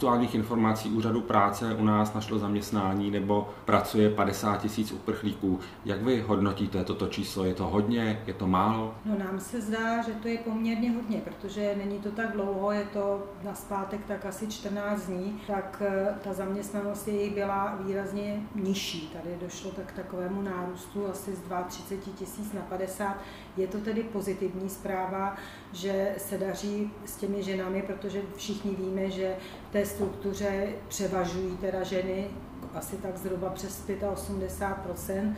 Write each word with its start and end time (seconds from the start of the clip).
aktuálních 0.00 0.34
informací 0.34 0.90
úřadu 0.90 1.20
práce 1.20 1.74
u 1.74 1.84
nás 1.84 2.14
našlo 2.14 2.38
zaměstnání 2.38 3.10
nebo 3.10 3.48
pracuje 3.64 4.10
50 4.10 4.56
tisíc 4.56 4.92
uprchlíků. 4.92 5.60
Jak 5.84 6.02
vy 6.02 6.20
hodnotíte 6.20 6.84
toto 6.84 7.06
číslo? 7.06 7.44
Je 7.44 7.54
to 7.54 7.66
hodně? 7.66 8.22
Je 8.26 8.34
to 8.34 8.46
málo? 8.46 8.94
No 9.04 9.18
nám 9.18 9.40
se 9.40 9.60
zdá, 9.60 10.02
že 10.02 10.12
to 10.12 10.28
je 10.28 10.38
poměrně 10.38 10.90
hodně, 10.90 11.20
protože 11.24 11.74
není 11.84 11.98
to 11.98 12.10
tak 12.10 12.32
dlouho, 12.32 12.72
je 12.72 12.84
to 12.92 13.22
na 13.44 13.54
zpátek 13.54 14.00
tak 14.06 14.26
asi 14.26 14.46
14 14.46 15.06
dní, 15.06 15.40
tak 15.46 15.82
eh, 15.86 16.14
ta 16.24 16.32
zaměstnanost 16.32 17.08
jejich 17.08 17.34
byla 17.34 17.78
výrazně 17.84 18.42
nižší. 18.54 19.10
Tady 19.12 19.36
došlo 19.40 19.70
tak 19.70 19.92
takovému 19.92 20.42
nárůstu 20.42 21.06
asi 21.10 21.36
z 21.36 21.40
32 21.68 22.12
tisíc 22.18 22.52
na 22.52 22.60
50. 22.60 23.16
Je 23.56 23.66
to 23.66 23.78
tedy 23.78 24.02
pozitivní 24.02 24.68
zpráva, 24.68 25.36
že 25.72 26.14
se 26.18 26.38
daří 26.38 26.90
s 27.06 27.16
těmi 27.16 27.42
ženami, 27.42 27.82
protože 27.82 28.22
všichni 28.36 28.74
víme, 28.74 29.10
že 29.10 29.36
v 29.68 29.72
té 29.72 29.86
struktuře 29.86 30.68
převažují 30.88 31.56
teda 31.56 31.82
ženy 31.82 32.26
asi 32.74 32.96
tak 32.96 33.16
zhruba 33.16 33.50
přes 33.50 33.86
85% 33.88 35.34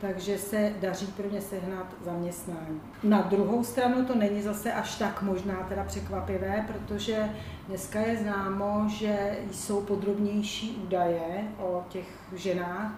takže 0.00 0.38
se 0.38 0.72
daří 0.80 1.06
pro 1.06 1.30
ně 1.30 1.40
sehnat 1.40 1.86
zaměstnání. 2.04 2.80
Na 3.02 3.22
druhou 3.22 3.64
stranu 3.64 4.04
to 4.04 4.14
není 4.14 4.42
zase 4.42 4.72
až 4.72 4.94
tak 4.94 5.22
možná 5.22 5.54
teda 5.68 5.84
překvapivé, 5.84 6.64
protože 6.68 7.30
dneska 7.68 8.00
je 8.00 8.16
známo, 8.16 8.88
že 8.88 9.38
jsou 9.52 9.80
podrobnější 9.80 10.82
údaje 10.84 11.44
o 11.58 11.84
těch 11.88 12.08
ženách, 12.34 12.92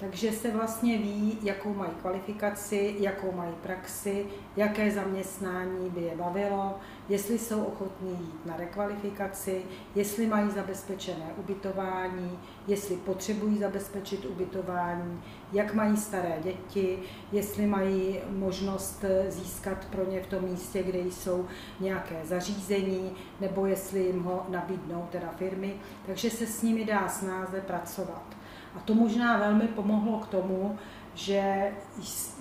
takže 0.00 0.32
se 0.32 0.50
vlastně 0.50 0.98
ví, 0.98 1.38
jakou 1.42 1.74
mají 1.74 1.92
kvalifikaci, 2.00 2.94
jakou 2.98 3.32
mají 3.32 3.52
praxi, 3.62 4.26
jaké 4.56 4.90
zaměstnání 4.90 5.90
by 5.90 6.00
je 6.00 6.16
bavilo, 6.16 6.78
jestli 7.08 7.38
jsou 7.38 7.64
ochotní 7.64 8.10
jít 8.10 8.46
na 8.46 8.56
rekvalifikaci, 8.56 9.62
jestli 9.94 10.26
mají 10.26 10.50
zabezpečené 10.50 11.26
ubytování, 11.36 12.38
jestli 12.66 12.96
potřebují 12.96 13.58
zabezpečit 13.58 14.24
ubytování, 14.24 15.22
jak 15.52 15.74
mají 15.74 15.96
staré 15.96 16.38
děti, 16.42 16.98
jestli 17.32 17.66
mají 17.66 18.18
možnost 18.30 19.04
získat 19.28 19.84
pro 19.84 20.10
ně 20.10 20.22
v 20.22 20.26
tom 20.26 20.44
místě, 20.44 20.82
kde 20.82 20.98
jsou 20.98 21.46
nějaké 21.80 22.20
zařízení, 22.24 23.12
nebo 23.40 23.66
jestli 23.66 24.00
jim 24.00 24.22
ho 24.22 24.46
nabídnou 24.48 25.08
teda 25.12 25.34
firmy. 25.36 25.74
Takže 26.06 26.30
se 26.30 26.46
s 26.46 26.62
nimi 26.62 26.84
dá 26.84 27.08
snáze 27.08 27.60
pracovat. 27.60 28.39
A 28.76 28.80
to 28.84 28.94
možná 28.94 29.38
velmi 29.38 29.68
pomohlo 29.68 30.18
k 30.18 30.26
tomu, 30.26 30.78
že 31.14 31.72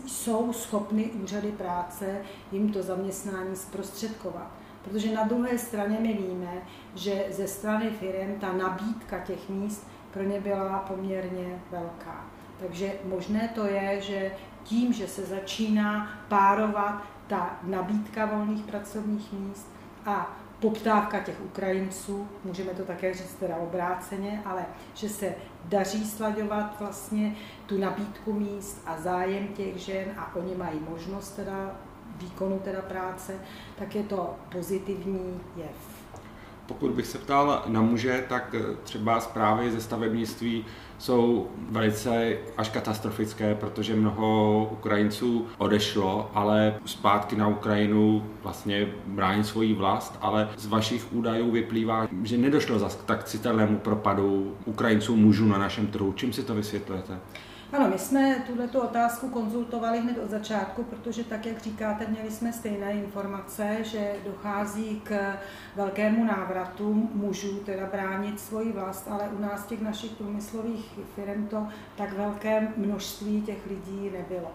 jsou 0.08 0.54
schopny 0.54 1.04
úřady 1.04 1.52
práce 1.52 2.22
jim 2.52 2.74
to 2.74 2.84
zaměstnání 2.84 3.56
zprostředkovat. 3.56 4.52
Protože 4.84 5.14
na 5.14 5.24
druhé 5.24 5.58
straně 5.58 5.98
my 6.00 6.14
víme, 6.14 6.54
že 6.96 7.26
ze 7.30 7.48
strany 7.48 7.90
firm 7.90 8.40
ta 8.40 8.54
nabídka 8.54 9.20
těch 9.20 9.50
míst 9.50 9.88
pro 10.12 10.24
ně 10.24 10.42
byla 10.42 10.80
poměrně 10.80 11.60
velká. 11.72 12.26
Takže 12.60 12.94
možné 13.06 13.50
to 13.56 13.66
je, 13.66 14.02
že 14.02 14.32
tím, 14.64 14.94
že 14.94 15.08
se 15.08 15.26
začíná 15.26 16.10
párovat 16.28 17.04
ta 17.28 17.60
nabídka 17.64 18.26
volných 18.26 18.64
pracovních 18.64 19.34
míst 19.34 19.72
a 20.06 20.38
poptávka 20.60 21.20
těch 21.20 21.42
Ukrajinců, 21.46 22.28
můžeme 22.44 22.72
to 22.74 22.84
také 22.84 23.14
říct 23.14 23.34
teda 23.34 23.56
obráceně, 23.56 24.42
ale 24.46 24.66
že 24.94 25.10
se 25.10 25.36
daří 25.66 26.06
slaďovat 26.10 26.80
vlastně 26.80 27.36
tu 27.66 27.78
nabídku 27.78 28.34
míst 28.34 28.82
a 28.86 29.02
zájem 29.02 29.48
těch 29.48 29.78
žen 29.78 30.06
a 30.18 30.36
oni 30.36 30.56
mají 30.56 30.80
možnost 30.90 31.30
teda 31.36 31.76
výkonu 32.16 32.60
teda 32.60 32.82
práce, 32.82 33.36
tak 33.78 33.96
je 33.96 34.04
to 34.04 34.36
pozitivní 34.52 35.42
jev. 35.56 35.99
Pokud 36.70 36.92
bych 36.92 37.08
se 37.08 37.18
ptal 37.18 37.64
na 37.68 37.82
muže, 37.82 38.24
tak 38.30 38.56
eh, 38.56 38.76
třeba 38.84 39.20
zprávy 39.20 39.72
ze 39.72 39.82
stavebnictví 39.82 40.66
jsou 40.98 41.48
velice 41.70 42.38
až 42.58 42.70
katastrofické, 42.70 43.56
protože 43.56 43.96
mnoho 43.96 44.70
Ukrajinců 44.72 45.48
odešlo, 45.58 46.32
ale 46.34 46.76
zpátky 46.86 47.36
na 47.36 47.48
Ukrajinu 47.48 48.26
vlastně 48.44 48.88
brání 49.06 49.44
svoji 49.44 49.74
vlast, 49.74 50.18
ale 50.22 50.50
z 50.58 50.66
vašich 50.66 51.14
údajů 51.14 51.52
vyplývá, 51.52 52.08
že 52.24 52.38
nedošlo 52.38 52.80
zase 52.80 52.98
k 52.98 53.04
tak 53.04 53.24
citelnému 53.24 53.78
propadu 53.78 54.56
Ukrajinců 54.66 55.16
mužů 55.16 55.46
na 55.48 55.58
našem 55.58 55.88
trhu. 55.88 56.14
Čím 56.14 56.34
si 56.34 56.44
to 56.44 56.56
vysvětlujete? 56.56 57.20
Ano, 57.74 57.90
my 57.90 58.00
jsme 58.00 58.44
tuto 58.48 58.82
otázku 58.82 59.30
konzultovali 59.30 60.00
hned 60.00 60.18
od 60.18 60.30
začátku, 60.30 60.84
protože 60.84 61.24
tak, 61.24 61.46
jak 61.46 61.62
říkáte, 61.62 62.08
měli 62.08 62.32
jsme 62.32 62.54
stejné 62.54 62.92
informace, 62.92 63.78
že 63.82 64.16
dochází 64.26 65.02
k 65.04 65.38
velkému 65.76 66.24
návratu 66.24 67.10
mužů, 67.14 67.60
teda 67.60 67.86
bránit 67.86 68.40
svoji 68.40 68.72
vlast, 68.72 69.08
ale 69.12 69.30
u 69.38 69.42
nás 69.42 69.66
těch 69.66 69.82
našich 69.82 70.12
průmyslových 70.12 71.00
firm 71.16 71.48
to 71.48 71.68
tak 71.98 72.14
velké 72.14 72.68
množství 72.78 73.42
těch 73.42 73.66
lidí 73.66 74.12
nebylo. 74.18 74.52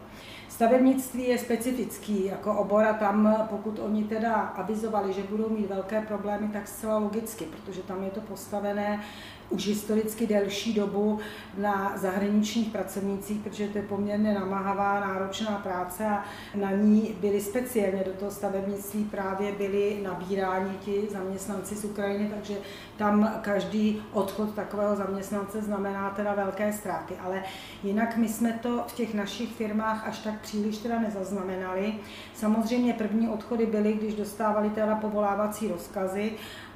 Stavebnictví 0.49 1.29
je 1.29 1.39
specifický 1.39 2.25
jako 2.25 2.55
obor 2.55 2.85
a 2.85 2.93
tam, 2.93 3.47
pokud 3.51 3.79
oni 3.79 4.05
teda 4.05 4.35
avizovali, 4.35 5.13
že 5.13 5.23
budou 5.23 5.49
mít 5.49 5.69
velké 5.69 6.01
problémy, 6.01 6.49
tak 6.49 6.69
zcela 6.69 6.99
logicky, 6.99 7.45
protože 7.45 7.83
tam 7.83 8.03
je 8.03 8.11
to 8.11 8.21
postavené 8.21 9.01
už 9.51 9.67
historicky 9.67 10.27
delší 10.27 10.75
dobu 10.75 11.19
na 11.59 11.93
zahraničních 11.97 12.69
pracovnících, 12.69 13.41
protože 13.41 13.69
to 13.69 13.79
je 13.79 13.85
poměrně 13.85 14.35
namáhavá, 14.35 15.01
náročná 15.01 15.59
práce 15.59 16.07
a 16.07 16.25
na 16.55 16.71
ní 16.71 17.17
byli 17.21 17.41
speciálně 17.41 18.05
do 18.05 18.13
toho 18.13 18.31
stavebnictví 18.31 19.05
právě 19.05 19.53
byli 19.53 20.01
nabíráni 20.03 20.79
ti 20.85 21.09
zaměstnanci 21.13 21.75
z 21.75 21.85
Ukrajiny, 21.85 22.31
takže 22.35 22.55
tam 22.97 23.33
každý 23.41 24.03
odchod 24.13 24.55
takového 24.55 24.97
zaměstnance 24.97 25.63
znamená 25.63 26.11
teda 26.11 26.35
velké 26.35 26.73
ztráty. 26.73 27.15
Ale 27.25 27.43
jinak 27.83 28.17
my 28.17 28.29
jsme 28.29 28.59
to 28.63 28.85
v 28.87 28.93
těch 28.95 29.15
našich 29.15 29.53
firmách 29.53 30.09
až 30.09 30.19
tak 30.19 30.41
příliš 30.41 30.79
teda 30.79 30.99
nezaznamenali. 30.99 31.95
Samozřejmě 32.35 32.93
první 32.93 33.29
odchody 33.29 33.67
byly, 33.67 33.93
když 33.93 34.15
dostávali 34.15 34.71
teda 34.71 34.95
povolávací 34.95 35.69
rozkazy 35.69 36.33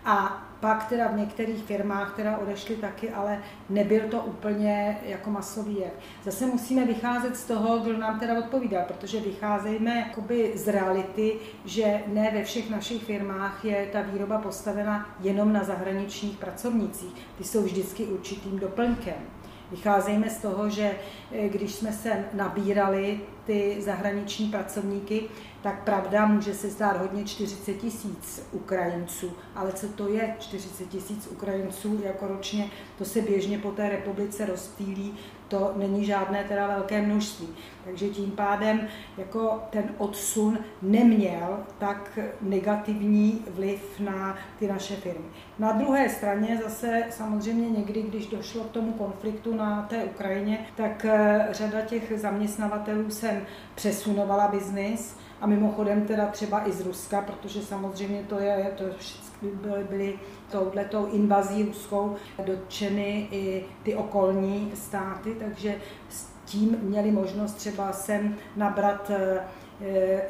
a 0.09 0.43
pak 0.61 0.89
teda 0.89 1.09
v 1.09 1.17
některých 1.17 1.65
firmách 1.65 2.17
teda 2.17 2.39
odešly 2.39 2.77
taky, 2.77 3.11
ale 3.11 3.43
nebyl 3.71 4.01
to 4.11 4.21
úplně 4.21 4.99
jako 5.03 5.31
masový 5.31 5.77
jev. 5.81 5.93
Zase 6.25 6.47
musíme 6.47 6.85
vycházet 6.85 7.37
z 7.37 7.45
toho, 7.45 7.79
kdo 7.79 7.99
nám 7.99 8.21
teda 8.21 8.39
odpovídá, 8.39 8.83
protože 8.83 9.21
vycházejme 9.21 9.97
jakoby 9.97 10.53
z 10.55 10.69
reality, 10.69 11.37
že 11.65 12.01
ne 12.07 12.31
ve 12.35 12.45
všech 12.45 12.71
našich 12.71 13.05
firmách 13.05 13.65
je 13.65 13.89
ta 13.93 14.03
výroba 14.03 14.39
postavena 14.39 15.17
jenom 15.21 15.53
na 15.53 15.65
zahraničních 15.65 16.37
pracovnicích. 16.37 17.15
Ty 17.39 17.45
jsou 17.45 17.63
vždycky 17.63 18.05
určitým 18.05 18.59
doplňkem. 18.59 19.38
Vycházejme 19.71 20.31
z 20.31 20.39
toho, 20.39 20.71
že 20.71 20.91
eh, 21.33 21.49
když 21.49 21.75
jsme 21.75 21.93
se 21.93 22.25
nabírali 22.33 23.21
ty 23.47 23.77
zahraniční 23.81 24.49
pracovníky, 24.49 25.23
tak 25.63 25.85
pravda 25.85 26.27
může 26.27 26.55
se 26.55 26.71
zdát 26.71 26.97
hodně 26.97 27.25
40 27.25 27.75
tisíc 27.75 28.43
Ukrajinců, 28.53 29.33
ale 29.55 29.73
co 29.73 29.89
to 29.89 30.09
je 30.09 30.37
40 30.39 30.89
tisíc 30.89 31.27
Ukrajinců 31.27 32.01
jako 32.05 32.27
ročně, 32.27 32.71
to 32.99 33.05
se 33.05 33.21
běžně 33.21 33.59
po 33.59 33.71
té 33.71 33.89
republice 33.89 34.47
rozptýlí, 34.47 35.15
to 35.49 35.73
není 35.77 36.05
žádné 36.05 36.45
teda 36.45 36.67
velké 36.67 37.03
množství. 37.03 37.49
Takže 37.85 38.09
tím 38.09 38.31
pádem 38.31 38.89
jako 39.19 39.63
ten 39.71 39.85
odsun 39.99 40.59
neměl 40.83 41.59
tak 41.79 42.19
negativní 42.41 43.45
vliv 43.51 44.01
na 44.01 44.37
ty 44.59 44.69
naše 44.69 44.97
firmy. 44.97 45.25
Na 45.59 45.73
druhé 45.73 46.09
straně 46.09 46.61
zase 46.65 47.05
samozřejmě 47.11 47.71
někdy, 47.71 48.03
když 48.03 48.27
došlo 48.27 48.65
k 48.65 48.71
tomu 48.71 48.93
konfliktu 48.93 49.57
na 49.57 49.83
té 49.83 50.05
Ukrajině, 50.05 50.67
tak 50.77 51.05
eh, 51.05 51.49
řada 51.51 51.81
těch 51.81 52.13
zaměstnavatelů 52.17 53.11
sem 53.11 53.43
přesunovala 53.75 54.49
biznis, 54.49 55.17
a 55.41 55.47
mimochodem 55.47 56.07
teda 56.07 56.27
třeba 56.27 56.69
i 56.69 56.73
z 56.73 56.81
Ruska, 56.81 57.21
protože 57.21 57.63
samozřejmě 57.63 58.23
to 58.23 58.39
je, 58.39 58.73
to 58.77 58.85
všechny 58.99 59.28
byly, 59.43 59.85
byly 59.85 60.19
touhletou 60.51 61.07
invazí 61.07 61.63
ruskou 61.63 62.17
dotčeny 62.45 63.29
i 63.31 63.65
ty 63.83 63.95
okolní 63.95 64.73
státy, 64.75 65.37
takže 65.41 65.75
s 66.09 66.27
tím 66.45 66.79
měli 66.81 67.11
možnost 67.11 67.53
třeba 67.53 67.93
sem 67.93 68.37
nabrat 68.57 69.11
eh, 69.11 69.45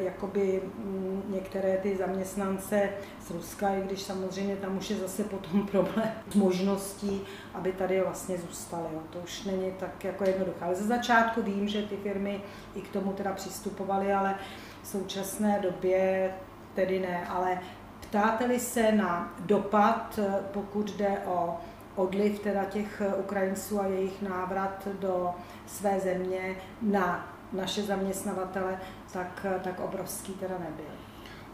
jakoby 0.00 0.62
mm, 0.78 1.22
některé 1.28 1.76
ty 1.76 1.96
zaměstnance 1.96 2.90
z 3.20 3.30
Ruska, 3.30 3.68
i 3.68 3.82
když 3.82 4.02
samozřejmě 4.02 4.56
tam 4.56 4.78
už 4.78 4.90
je 4.90 4.96
zase 4.96 5.24
potom 5.24 5.66
problém 5.70 6.10
s 6.30 6.34
možností, 6.34 7.20
aby 7.54 7.72
tady 7.72 8.00
vlastně 8.00 8.38
zůstaly. 8.38 8.88
Jo. 8.94 9.00
To 9.10 9.18
už 9.18 9.44
není 9.44 9.72
tak 9.80 10.04
jako 10.04 10.24
jednoduché. 10.24 10.64
Ale 10.64 10.74
ze 10.74 10.84
začátku 10.84 11.42
vím, 11.42 11.68
že 11.68 11.82
ty 11.82 11.96
firmy 11.96 12.40
i 12.74 12.80
k 12.80 12.88
tomu 12.88 13.12
teda 13.12 13.32
přistupovaly, 13.32 14.12
ale 14.12 14.34
v 14.82 14.86
současné 14.86 15.58
době 15.62 16.30
tedy 16.74 17.00
ne, 17.00 17.26
ale 17.26 17.60
ptáte-li 18.08 18.60
se 18.60 18.92
na 18.92 19.34
dopad, 19.40 20.18
pokud 20.52 20.90
jde 20.90 21.18
o 21.26 21.60
odliv 21.96 22.38
teda 22.40 22.64
těch 22.64 23.02
Ukrajinců 23.18 23.80
a 23.80 23.86
jejich 23.86 24.22
návrat 24.22 24.88
do 25.00 25.34
své 25.66 26.00
země 26.00 26.56
na 26.82 27.28
naše 27.52 27.82
zaměstnavatele, 27.82 28.80
tak, 29.12 29.46
tak 29.62 29.80
obrovský 29.80 30.32
teda 30.32 30.54
nebyl. 30.58 31.07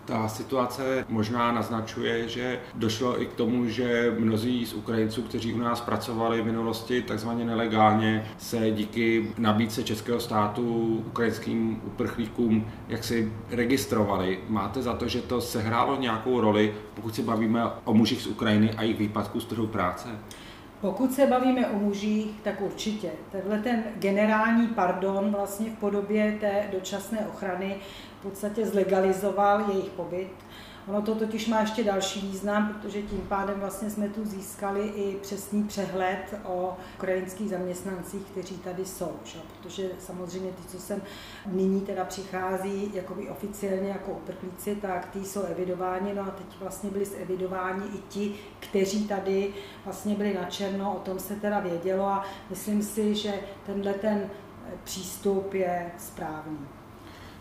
Ta 0.05 0.29
situace 0.29 1.05
možná 1.09 1.53
naznačuje, 1.53 2.29
že 2.29 2.61
došlo 2.75 3.23
i 3.23 3.27
k 3.27 3.33
tomu, 3.33 3.69
že 3.69 4.15
mnozí 4.19 4.67
z 4.67 4.75
Ukrajinců, 4.75 5.23
kteří 5.23 5.53
u 5.53 5.59
nás 5.59 5.81
pracovali 5.81 6.43
v 6.43 6.47
minulosti 6.47 7.03
takzvaně 7.03 7.45
nelegálně, 7.45 8.27
se 8.39 8.71
díky 8.71 9.33
nabídce 9.39 9.83
českého 9.83 10.21
státu 10.21 10.97
ukrajinským 11.07 11.81
uprchlíkům 11.85 12.67
jak 12.89 13.05
si 13.05 13.33
registrovali. 13.51 14.39
Máte 14.49 14.83
za 14.83 14.93
to, 14.93 15.09
že 15.09 15.23
to 15.23 15.41
sehrálo 15.41 15.97
nějakou 15.97 16.41
roli, 16.41 16.75
pokud 16.95 17.15
se 17.15 17.23
bavíme 17.23 17.65
o 17.85 17.95
mužích 17.95 18.23
z 18.23 18.27
Ukrajiny 18.27 18.71
a 18.71 18.83
jejich 18.83 18.99
výpadku 18.99 19.41
z 19.41 19.45
trhu 19.45 19.67
práce? 19.67 20.09
Pokud 20.85 21.13
se 21.13 21.27
bavíme 21.27 21.67
o 21.67 21.79
mužích, 21.79 22.41
tak 22.43 22.61
určitě. 22.61 23.11
Tenhle 23.33 23.59
ten 23.59 23.85
generální 23.97 24.67
pardon 24.67 25.31
vlastně 25.31 25.71
v 25.71 25.79
podobě 25.79 26.37
té 26.41 26.69
dočasné 26.73 27.27
ochrany 27.27 27.77
v 28.21 28.23
podstatě 28.23 28.67
zlegalizoval 28.67 29.65
jejich 29.71 29.91
pobyt 29.91 30.29
Ono 30.89 31.03
to 31.03 31.15
totiž 31.15 31.49
má 31.49 31.61
ještě 31.61 31.85
další 31.85 32.21
význam, 32.21 32.69
protože 32.69 33.03
tím 33.03 33.21
pádem 33.29 33.61
vlastně 33.61 33.91
jsme 33.91 34.09
tu 34.09 34.25
získali 34.25 34.87
i 34.87 35.17
přesný 35.23 35.65
přehled 35.65 36.35
o 36.45 36.77
ukrajinských 36.99 37.51
zaměstnancích, 37.51 38.23
kteří 38.23 38.59
tady 38.59 38.85
jsou. 38.85 39.13
Že? 39.25 39.39
Protože 39.63 39.91
samozřejmě 39.99 40.51
ty, 40.51 40.69
co 40.69 40.79
sem 40.79 41.03
nyní 41.47 41.81
teda 41.81 42.05
přichází 42.05 42.91
jakoby 42.95 43.29
oficiálně 43.29 43.89
jako 43.89 44.11
uprchlíci, 44.13 44.77
tak 44.77 45.07
ty 45.07 45.25
jsou 45.25 45.43
evidováni, 45.43 46.15
no 46.15 46.23
a 46.23 46.31
teď 46.31 46.47
vlastně 46.61 46.91
byli 46.91 47.05
zevidováni 47.05 47.87
i 47.87 47.99
ti, 48.09 48.35
kteří 48.61 49.09
tady 49.09 49.55
vlastně 49.85 50.15
byli 50.15 50.35
na 50.35 50.45
černo, 50.45 50.95
o 50.95 51.01
tom 51.01 51.19
se 51.19 51.37
teda 51.37 51.61
vědělo 51.61 52.07
a 52.07 52.25
myslím 52.51 52.83
si, 52.83 53.15
že 53.15 53.33
tenhle 53.67 53.95
ten 53.95 54.31
přístup 54.85 55.55
je 55.55 55.93
správný. 55.99 56.59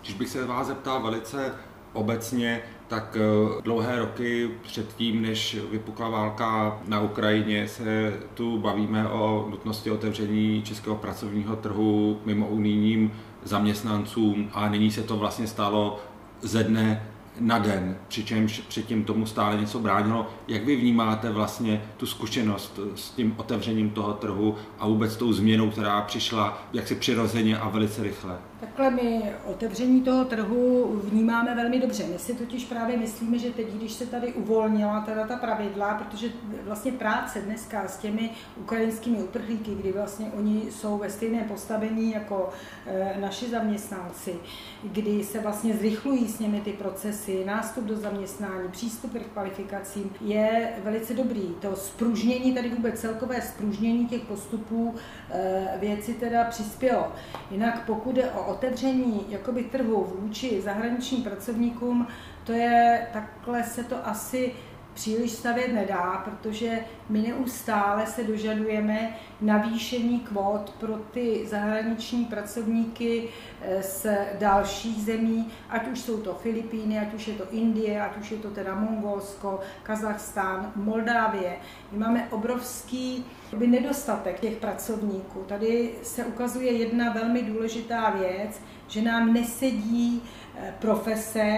Když 0.01 0.13
bych 0.13 0.29
se 0.29 0.45
vás 0.45 0.67
zeptal 0.67 1.01
velice 1.01 1.53
obecně, 1.93 2.61
tak 2.87 3.17
eh, 3.19 3.61
dlouhé 3.61 3.99
roky 3.99 4.49
předtím, 4.61 5.21
než 5.21 5.57
vypukla 5.71 6.09
válka 6.09 6.79
na 6.87 7.01
Ukrajině, 7.01 7.67
se 7.67 8.13
tu 8.33 8.57
bavíme 8.57 9.09
o 9.09 9.47
nutnosti 9.49 9.91
otevření 9.91 10.61
českého 10.61 10.95
pracovního 10.95 11.55
trhu 11.55 12.19
mimo 12.25 12.47
unijním 12.47 13.11
zaměstnancům 13.43 14.49
a 14.53 14.69
nyní 14.69 14.91
se 14.91 15.03
to 15.03 15.17
vlastně 15.17 15.47
stalo 15.47 15.99
ze 16.41 16.63
dne 16.63 17.07
na 17.39 17.59
den, 17.59 17.97
přičemž 18.07 18.59
předtím 18.59 19.03
tomu 19.03 19.25
stále 19.25 19.57
něco 19.57 19.79
bránilo. 19.79 20.29
Jak 20.47 20.65
vy 20.65 20.75
vnímáte 20.75 21.31
vlastně 21.31 21.81
tu 21.97 22.05
zkušenost 22.05 22.79
s 22.95 23.09
tím 23.09 23.35
otevřením 23.37 23.89
toho 23.89 24.13
trhu 24.13 24.55
a 24.79 24.87
vůbec 24.87 25.15
tou 25.15 25.33
změnou, 25.33 25.69
která 25.69 26.01
přišla 26.01 26.63
jaksi 26.73 26.95
přirozeně 26.95 27.57
a 27.57 27.69
velice 27.69 28.03
rychle? 28.03 28.37
Takhle 28.63 28.89
my 28.89 29.33
otevření 29.45 30.01
toho 30.01 30.25
trhu 30.25 30.91
vnímáme 31.03 31.55
velmi 31.55 31.79
dobře. 31.79 32.03
My 32.03 32.19
si 32.19 32.35
totiž 32.35 32.65
právě 32.65 32.97
myslíme, 32.97 33.37
že 33.37 33.51
teď, 33.51 33.67
když 33.67 33.93
se 33.93 34.05
tady 34.05 34.33
uvolnila 34.33 35.01
teda 35.01 35.27
ta 35.27 35.37
pravidla, 35.37 35.93
protože 35.93 36.27
vlastně 36.65 36.91
práce 36.91 37.41
dneska 37.41 37.87
s 37.87 37.97
těmi 37.97 38.29
ukrajinskými 38.57 39.17
uprchlíky, 39.17 39.75
kdy 39.75 39.91
vlastně 39.91 40.31
oni 40.37 40.71
jsou 40.71 40.97
ve 40.97 41.09
stejné 41.09 41.43
postavení 41.43 42.11
jako 42.11 42.49
e, 42.87 43.21
naši 43.21 43.49
zaměstnanci, 43.49 44.35
kdy 44.83 45.23
se 45.23 45.39
vlastně 45.39 45.73
zrychlují 45.73 46.27
s 46.27 46.39
nimi 46.39 46.61
ty 46.61 46.73
procesy, 46.73 47.45
nástup 47.45 47.83
do 47.83 47.95
zaměstnání, 47.95 48.69
přístup 48.71 49.13
k 49.13 49.33
kvalifikacím, 49.33 50.11
je 50.21 50.69
velice 50.83 51.13
dobrý. 51.13 51.47
To 51.61 51.75
spružnění, 51.75 52.53
tady 52.53 52.69
vůbec 52.69 52.99
celkové 52.99 53.41
spružnění 53.41 54.07
těch 54.07 54.21
postupů 54.21 54.95
e, 55.31 55.77
věci 55.79 56.13
teda 56.13 56.43
přispělo. 56.43 57.11
Jinak 57.51 57.85
pokud 57.85 58.17
je 58.17 58.31
o 58.31 58.52
otevření 58.53 59.25
jakoby 59.29 59.63
trhu 59.63 60.07
vůči 60.19 60.61
zahraničním 60.61 61.23
pracovníkům, 61.23 62.07
to 62.43 62.51
je, 62.51 63.07
takhle 63.13 63.63
se 63.63 63.83
to 63.83 64.07
asi 64.07 64.53
příliš 64.93 65.31
stavět 65.31 65.73
nedá, 65.73 66.21
protože 66.25 66.79
my 67.09 67.21
neustále 67.21 68.05
se 68.05 68.23
dožadujeme 68.23 69.15
navýšení 69.41 70.19
kvót 70.19 70.75
pro 70.79 70.95
ty 70.97 71.47
zahraniční 71.47 72.25
pracovníky 72.25 73.29
eh, 73.61 73.83
z 73.83 74.07
dalších 74.39 75.03
zemí, 75.03 75.51
ať 75.69 75.87
už 75.87 75.99
jsou 75.99 76.17
to 76.17 76.33
Filipíny, 76.33 76.99
ať 76.99 77.13
už 77.13 77.27
je 77.27 77.33
to 77.33 77.43
Indie, 77.51 78.01
ať 78.01 78.17
už 78.17 78.31
je 78.31 78.37
to 78.37 78.49
teda 78.49 78.75
Mongolsko, 78.75 79.59
Kazachstán, 79.83 80.71
Moldávie. 80.75 81.55
My 81.91 81.97
máme 81.97 82.27
obrovský 82.31 83.25
nedostatek 83.57 84.39
těch 84.39 84.57
pracovníků. 84.57 85.43
Tady 85.47 85.95
se 86.03 86.25
ukazuje 86.25 86.71
jedna 86.71 87.13
velmi 87.13 87.43
důležitá 87.43 88.09
věc, 88.09 88.61
že 88.87 89.01
nám 89.01 89.33
nesedí 89.33 90.21
eh, 90.57 90.73
profese, 90.79 91.57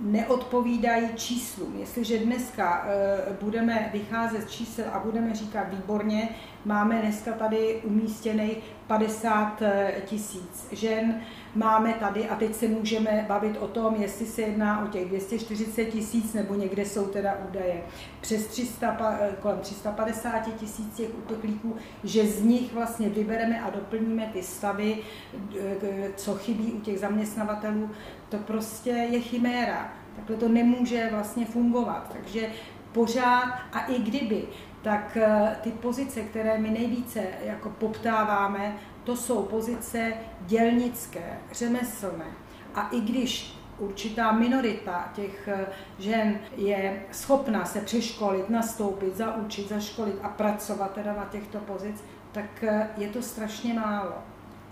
neodpovídají 0.00 1.08
číslům. 1.16 1.76
Jestliže 1.78 2.18
dneska 2.18 2.86
eh, 2.86 3.36
budeme 3.40 3.90
vycházet 3.92 4.42
z 4.42 4.50
čísel 4.50 4.84
a 4.92 4.98
budeme 4.98 5.34
říkat 5.34 5.64
výborně, 5.70 6.28
máme 6.66 6.98
dneska 7.02 7.32
tady 7.32 7.80
umístěný 7.84 8.56
50 8.86 9.62
eh, 9.62 9.94
tisíc 10.04 10.68
žen, 10.72 11.20
máme 11.54 11.94
tady, 11.94 12.28
a 12.28 12.36
teď 12.36 12.54
se 12.54 12.68
můžeme 12.68 13.24
bavit 13.28 13.56
o 13.60 13.68
tom, 13.68 13.94
jestli 13.94 14.26
se 14.26 14.42
jedná 14.42 14.84
o 14.84 14.88
těch 14.88 15.08
240 15.08 15.84
tisíc, 15.84 16.34
nebo 16.34 16.54
někde 16.54 16.84
jsou 16.84 17.06
teda 17.06 17.38
údaje 17.48 17.82
přes 18.20 18.46
300, 18.46 18.96
eh, 19.20 19.30
kolem 19.42 19.58
350 19.58 20.54
tisíc 20.56 20.96
těch 20.96 21.08
uprchlíků, 21.18 21.76
že 22.04 22.26
z 22.26 22.42
nich 22.42 22.74
vlastně 22.74 23.08
vybereme 23.08 23.60
a 23.60 23.70
doplníme 23.70 24.30
ty 24.32 24.42
stavy, 24.42 24.98
co 26.16 26.34
chybí 26.34 26.72
u 26.72 26.80
těch 26.80 26.98
zaměstnavatelů, 26.98 27.90
to 28.28 28.36
prostě 28.38 28.90
je 28.90 29.20
chiméra. 29.20 29.92
Takhle 30.16 30.36
to 30.36 30.48
nemůže 30.48 31.08
vlastně 31.10 31.46
fungovat. 31.46 32.10
Takže 32.12 32.50
pořád, 32.92 33.58
a 33.72 33.86
i 33.86 33.98
kdyby, 33.98 34.44
tak 34.86 35.16
eh, 35.16 35.56
ty 35.62 35.70
pozice, 35.70 36.22
které 36.22 36.58
my 36.58 36.70
nejvíce 36.70 37.24
jako 37.44 37.70
poptáváme, 37.70 38.76
to 39.04 39.16
jsou 39.16 39.42
pozice 39.42 40.12
dělnické, 40.40 41.38
řemeslné. 41.52 42.24
A 42.74 42.88
i 42.88 43.00
když 43.00 43.58
určitá 43.78 44.32
minorita 44.32 45.10
těch 45.14 45.48
eh, 45.48 45.66
žen 45.98 46.38
je 46.56 47.02
schopná 47.10 47.64
se 47.64 47.80
přeškolit, 47.80 48.50
nastoupit, 48.50 49.16
zaučit, 49.16 49.68
zaškolit 49.68 50.16
a 50.22 50.28
pracovat 50.28 50.92
teda 50.92 51.12
na 51.12 51.24
těchto 51.24 51.58
pozic, 51.58 52.04
tak 52.32 52.64
eh, 52.64 52.90
je 52.96 53.08
to 53.08 53.22
strašně 53.22 53.74
málo. 53.74 54.14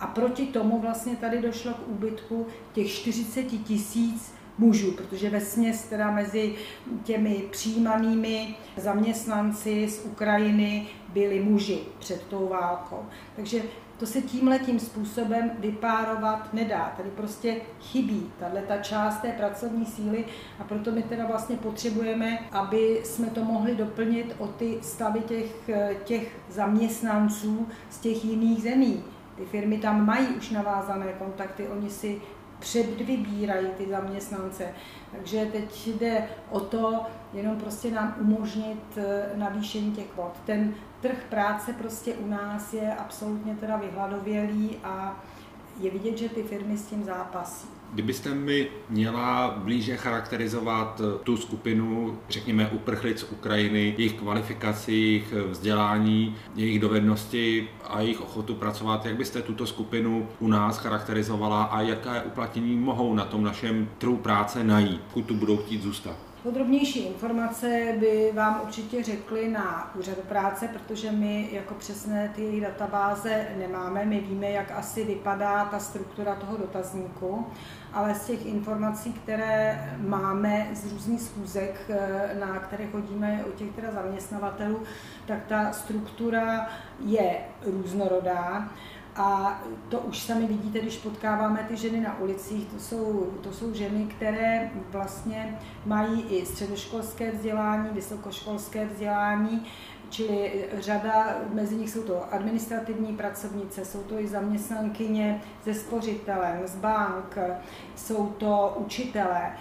A 0.01 0.07
proti 0.07 0.47
tomu 0.47 0.81
vlastně 0.81 1.17
tady 1.17 1.43
došlo 1.43 1.75
k 1.75 1.89
úbytku 1.89 2.47
těch 2.73 2.91
40 2.91 3.43
tisíc 3.43 4.35
mužů, 4.59 4.93
protože 4.93 5.31
ve 5.31 5.41
směs 5.41 5.85
teda 5.85 6.11
mezi 6.11 6.55
těmi 7.03 7.45
přijímanými 7.51 8.55
zaměstnanci 8.77 9.89
z 9.89 10.05
Ukrajiny 10.05 10.87
byli 11.09 11.41
muži 11.41 11.79
před 11.99 12.23
tou 12.23 12.49
válkou. 12.49 13.07
Takže 13.37 13.63
to 13.99 14.07
se 14.07 14.23
tímhletím 14.23 14.81
způsobem 14.81 15.51
vypárovat 15.59 16.55
nedá. 16.55 16.95
Tady 16.97 17.11
prostě 17.11 17.57
chybí 17.81 18.33
tahle 18.39 18.63
ta 18.63 18.77
část 18.77 19.19
té 19.19 19.29
pracovní 19.29 19.87
síly 19.87 20.25
a 20.61 20.65
proto 20.65 20.93
my 20.93 21.03
teda 21.03 21.27
vlastně 21.27 21.57
potřebujeme, 21.57 22.39
aby 22.53 23.01
jsme 23.05 23.27
to 23.27 23.45
mohli 23.45 23.75
doplnit 23.75 24.35
o 24.39 24.47
ty 24.47 24.79
stavy 24.83 25.21
těch, 25.21 25.71
těch 26.05 26.37
zaměstnanců 26.49 27.69
z 27.91 27.99
těch 27.99 28.25
jiných 28.25 28.63
zemí. 28.63 29.05
Ty 29.37 29.45
firmy 29.45 29.79
tam 29.79 30.07
mají 30.07 30.27
už 30.27 30.51
navázané 30.51 31.07
kontakty, 31.19 31.69
oni 31.69 31.91
si 31.91 32.21
předvybírají 32.59 33.67
ty 33.77 33.89
zaměstnance. 33.89 34.75
Takže 35.13 35.49
teď 35.53 35.87
jde 35.87 36.29
o 36.51 36.61
to, 36.61 37.03
jenom 37.33 37.57
prostě 37.57 37.91
nám 37.91 38.17
umožnit 38.21 38.83
eh, 38.97 39.31
navýšení 39.35 39.93
těch 39.93 40.07
kvot. 40.07 40.41
Ten 40.47 40.75
trh 41.01 41.25
práce 41.31 41.73
prostě 41.73 42.15
u 42.15 42.29
nás 42.29 42.73
je 42.73 42.95
absolutně 42.95 43.57
teda 43.57 43.77
vyhladovělý 43.77 44.77
a 44.85 45.25
je 45.81 45.91
vidět, 45.91 46.19
že 46.19 46.29
ty 46.29 46.43
firmy 46.43 46.79
s 46.79 46.87
tím 46.87 47.05
zápasí. 47.05 47.74
Kdybyste 47.93 48.35
mi 48.35 48.67
měla 48.91 49.55
blíže 49.57 49.97
charakterizovat 49.97 51.01
eh, 51.01 51.19
tu 51.25 51.37
skupinu, 51.37 52.19
řekněme, 52.29 52.69
uprchlic 52.69 53.23
Ukrajiny, 53.23 53.95
jejich 53.99 54.13
kvalifikaci, 54.13 54.93
jejich 54.93 55.33
eh, 55.33 55.43
vzdělání, 55.43 56.37
jejich 56.55 56.81
dovednosti 56.81 57.69
a 57.85 58.01
jejich 58.01 58.21
ochotu 58.21 58.55
pracovat, 58.55 59.07
jak 59.07 59.17
byste 59.17 59.43
tuto 59.43 59.67
skupinu 59.67 60.29
u 60.39 60.49
nás 60.49 60.79
charakterizovala 60.79 61.63
a 61.63 61.81
jaké 61.81 62.23
uplatnění 62.23 62.77
mohou 62.77 63.15
na 63.15 63.25
tom 63.25 63.45
našem 63.45 63.89
trhu 63.99 64.17
práce 64.17 64.65
najít, 64.65 65.01
pokud 65.01 65.27
tu 65.27 65.35
budou 65.35 65.57
chtít 65.57 65.83
zůstat? 65.83 66.24
Podrobnější 66.45 67.07
informace 67.07 67.95
by 68.01 68.33
vám 68.35 68.61
určitě 68.65 69.03
řekli 69.03 69.49
na 69.49 69.95
úřadu 69.95 70.23
práce, 70.29 70.69
protože 70.69 71.13
my 71.13 71.49
jako 71.53 71.75
přesné 71.75 72.33
ty 72.35 72.61
databáze 72.61 73.47
nemáme. 73.59 74.05
My 74.05 74.21
víme, 74.21 74.51
jak 74.51 74.71
asi 74.71 75.05
vypadá 75.05 75.65
ta 75.65 75.79
struktura 75.79 76.35
toho 76.35 76.57
dotazníku, 76.57 77.47
ale 77.93 78.15
z 78.15 78.27
těch 78.27 78.47
informací, 78.47 79.13
které 79.13 79.85
máme 80.07 80.69
z 80.73 80.93
různých 80.93 81.21
schůzek, 81.21 81.81
eh, 81.89 82.37
na 82.41 82.59
které 82.59 82.87
chodíme 82.87 83.45
u 83.49 83.53
těch 83.53 83.71
teda 83.77 83.93
zaměstnavatelů, 83.93 84.83
tak 85.27 85.47
ta 85.47 85.73
struktura 85.73 86.69
je 87.07 87.37
různorodá. 87.63 88.69
A 89.17 89.61
to 89.89 89.99
už 89.99 90.19
sami 90.19 90.47
vidíte, 90.47 90.79
když 90.79 90.97
potkáváme 90.97 91.67
ty 91.69 91.77
ženy 91.77 92.01
na 92.01 92.19
ulicích, 92.19 92.67
to 92.67 92.79
jsou, 92.79 93.33
to 93.43 93.53
jsou 93.53 93.75
ženy, 93.75 94.05
které 94.05 94.71
vlastně 94.91 95.59
mají 95.87 96.23
i 96.23 96.47
středoškolské 96.47 97.31
vzdělání, 97.31 97.89
vysokoškolské 97.93 98.87
vzdělání, 98.87 99.67
čili 100.11 100.65
řada, 100.79 101.37
mezi 101.53 101.77
nich 101.77 101.91
jsou 101.91 102.03
to 102.03 102.35
administrativní 102.35 103.17
pracovnice, 103.17 103.85
jsou 103.85 104.03
to 104.03 104.19
i 104.19 104.27
zaměstnankyně 104.29 105.43
ze 105.65 105.75
spořitelem, 105.75 106.61
z 106.65 106.77
bank, 106.77 107.39
jsou 107.97 108.27
to 108.27 108.75
učitelé, 108.77 109.53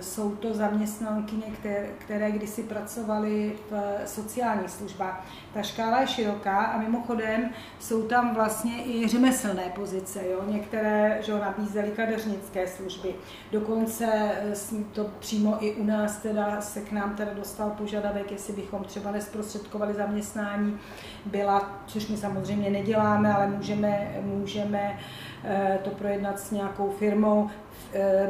jsou 0.00 0.30
to 0.30 0.54
zaměstnankyně, 0.54 1.46
které, 1.58 1.86
které 1.98 2.30
kdysi 2.30 2.62
pracovaly 2.62 3.52
v 3.70 4.08
sociálních 4.08 4.70
službách. 4.70 5.26
Ta 5.54 5.62
škála 5.62 6.00
je 6.00 6.06
široká 6.06 6.56
a 6.56 6.78
mimochodem 6.78 7.50
jsou 7.78 8.02
tam 8.02 8.34
vlastně 8.34 8.84
i 8.84 9.08
řemeslné 9.08 9.62
pozice. 9.74 10.20
Jo? 10.30 10.40
Některé 10.46 11.18
že 11.22 11.32
nabízely 11.32 11.90
kadeřnické 11.90 12.68
služby. 12.68 13.14
Dokonce 13.52 14.06
eh, 14.12 14.84
to 14.92 15.10
přímo 15.18 15.64
i 15.64 15.74
u 15.74 15.84
nás 15.84 16.16
teda 16.16 16.60
se 16.60 16.80
k 16.80 16.92
nám 16.92 17.16
teda 17.16 17.34
dostal 17.34 17.70
požadavek, 17.70 18.32
jestli 18.32 18.52
bychom 18.52 18.84
třeba 18.84 19.10
nesprostředkovali 19.10 19.94
zaměstnání. 19.94 20.78
Byla, 21.26 21.82
což 21.86 22.08
my 22.08 22.16
samozřejmě 22.16 22.70
neděláme, 22.70 23.34
ale 23.34 23.46
můžeme, 23.46 24.14
můžeme 24.22 24.98
eh, 25.44 25.78
to 25.84 25.90
projednat 25.90 26.40
s 26.40 26.50
nějakou 26.50 26.90
firmou, 26.98 27.50
Eh, 27.50 27.63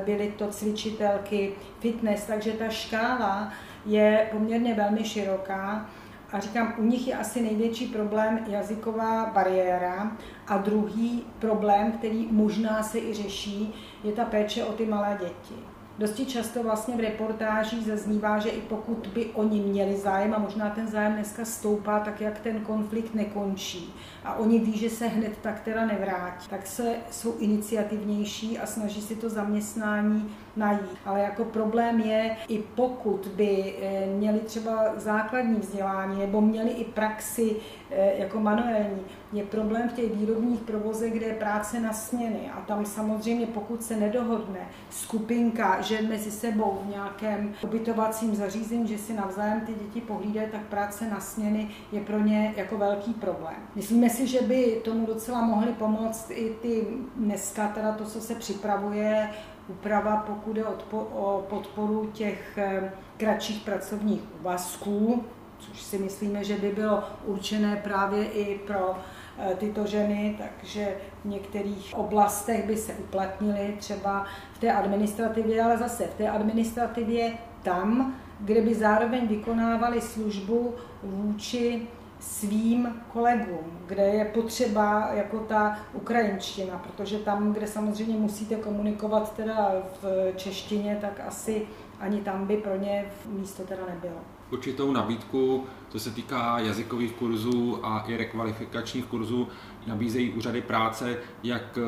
byly 0.05 0.35
to 0.39 0.49
cvičitelky, 0.49 1.53
fitness, 1.79 2.27
takže 2.27 2.53
ta 2.53 2.69
škála 2.69 3.53
je 3.87 4.29
poměrně 4.33 4.75
velmi 4.75 5.05
široká. 5.05 5.87
A 6.33 6.41
říkám, 6.41 6.75
u 6.79 6.83
nich 6.83 7.09
je 7.09 7.17
asi 7.17 7.43
největší 7.43 7.87
problém 7.87 8.39
jazyková 8.47 9.27
bariéra 9.27 10.17
a 10.47 10.59
druhý 10.59 11.27
problém, 11.39 11.93
který 11.93 12.29
možná 12.31 12.83
se 12.83 12.99
i 12.99 13.15
řeší, 13.15 13.75
je 14.05 14.13
ta 14.13 14.25
péče 14.25 14.65
o 14.65 14.73
ty 14.73 14.87
malé 14.87 15.19
děti. 15.21 15.74
Dosti 15.99 16.27
často 16.27 16.63
vlastně 16.63 16.97
v 16.97 17.01
reportážích 17.01 17.87
zaznívá, 17.87 18.39
že 18.39 18.49
i 18.49 18.61
pokud 18.61 19.07
by 19.15 19.27
oni 19.27 19.61
měli 19.61 19.97
zájem, 19.97 20.35
a 20.35 20.39
možná 20.39 20.71
ten 20.71 20.89
zájem 20.89 21.13
dneska 21.13 21.45
stoupá, 21.45 22.01
tak 22.01 22.21
jak 22.21 22.39
ten 22.39 22.61
konflikt 22.61 23.15
nekončí, 23.15 23.95
a 24.25 24.35
oni 24.35 24.59
ví, 24.59 24.79
že 24.79 24.91
se 24.91 25.07
hned 25.07 25.39
tak 25.43 25.61
teda 25.61 25.87
nevrátí, 25.87 26.49
tak 26.49 26.67
se 26.67 26.97
jsou 27.11 27.39
iniciativnější 27.39 28.59
a 28.59 28.67
snaží 28.67 29.03
si 29.03 29.17
to 29.17 29.31
zaměstnání 29.31 30.35
najít. 30.57 30.99
Ale 31.05 31.21
jako 31.21 31.45
problém 31.45 32.01
je, 32.01 32.37
i 32.49 32.59
pokud 32.75 33.29
by 33.35 33.75
eh, 33.83 34.07
měli 34.07 34.39
třeba 34.39 34.93
základní 34.97 35.61
vzdělání 35.61 36.19
nebo 36.19 36.41
měli 36.41 36.71
i 36.71 36.85
praxi 36.85 37.57
eh, 37.91 38.13
jako 38.19 38.41
manuální, 38.41 39.01
je 39.33 39.45
problém 39.45 39.89
v 39.89 39.93
těch 39.93 40.15
výrobních 40.17 40.61
provozech, 40.61 41.13
kde 41.13 41.27
je 41.27 41.35
práce 41.35 41.81
na 41.81 41.93
směny 41.93 42.51
a 42.57 42.61
tam 42.61 42.85
samozřejmě 42.85 43.47
pokud 43.47 43.83
se 43.83 43.97
nedohodne 43.97 44.69
skupinka 44.91 45.81
žen 45.81 46.09
mezi 46.09 46.31
sebou 46.31 46.79
v 46.85 46.91
nějakém 46.91 47.55
ubytovacím 47.63 48.35
zařízení, 48.35 48.89
že 48.89 48.99
si 48.99 49.13
navzájem 49.13 49.61
ty 49.61 49.73
děti 49.73 50.01
pohlídají, 50.01 50.49
tak 50.53 50.61
práce 50.61 51.11
na 51.11 51.21
směny 51.21 51.69
je 51.93 52.01
pro 52.01 52.19
ně 52.19 52.55
jako 52.57 52.79
velký 52.79 53.15
problém. 53.15 53.57
Myslíme 53.75 54.11
si, 54.11 54.27
že 54.27 54.41
by 54.43 54.81
tomu 54.85 55.07
docela 55.07 55.41
mohly 55.41 55.73
pomoct 55.73 56.31
i 56.31 56.55
ty 56.63 56.87
dneska, 57.17 57.69
teda 57.69 57.93
to, 57.93 58.05
co 58.05 58.21
se 58.21 58.35
připravuje, 58.35 59.31
úprava, 59.69 60.17
pokud 60.17 60.57
je 60.57 60.65
o 60.93 61.47
podporu 61.51 62.11
těch 62.13 62.59
eh, 62.59 62.93
kratších 63.17 63.63
pracovních 63.63 64.23
úvazků, 64.41 65.25
což 65.59 65.83
si 65.83 65.99
myslíme, 65.99 66.45
že 66.45 66.57
by 66.57 66.73
bylo 66.73 67.05
určené 67.25 67.77
právě 67.77 68.25
i 68.25 68.59
pro 68.59 68.97
eh, 69.39 69.55
tyto 69.55 69.87
ženy, 69.87 70.39
takže 70.39 70.97
v 71.25 71.29
některých 71.29 71.95
oblastech 71.95 72.67
by 72.67 72.77
se 72.77 72.93
uplatnily 72.95 73.77
třeba 73.79 74.25
v 74.53 74.59
té 74.59 74.73
administrativě, 74.73 75.63
ale 75.63 75.79
zase 75.79 76.07
v 76.07 76.15
té 76.15 76.31
administrativě 76.31 77.33
tam, 77.63 78.15
kde 78.41 78.61
by 78.61 78.75
zároveň 78.75 79.29
vykonávali 79.29 80.01
službu 80.01 80.75
vůči 81.03 81.87
svým 82.25 82.89
kolegům, 83.13 83.79
kde 83.87 84.03
je 84.03 84.25
potřeba 84.25 85.09
jako 85.13 85.39
ta 85.39 85.79
ukrajinština, 85.93 86.79
protože 86.79 87.19
tam, 87.19 87.53
kde 87.53 87.67
samozřejmě 87.67 88.17
musíte 88.17 88.55
komunikovat 88.55 89.37
teda 89.37 89.73
v 90.03 90.33
češtině, 90.37 90.99
tak 91.01 91.21
asi 91.27 91.67
ani 92.01 92.21
tam 92.21 92.47
by 92.47 92.57
pro 92.57 92.77
ně 92.77 93.05
místo 93.27 93.63
teda 93.63 93.83
nebylo. 93.89 94.21
Určitou 94.53 94.93
nabídku, 94.93 95.65
co 95.89 96.01
se 96.01 96.11
týká 96.11 96.59
jazykových 96.59 97.13
kurzů 97.13 97.87
a 97.87 98.05
i 98.09 98.17
rekvalifikačních 98.17 99.05
kurzů, 99.05 99.49
nabízejí 99.87 100.33
úřady 100.33 100.63
práce, 100.63 101.17
jak 101.43 101.79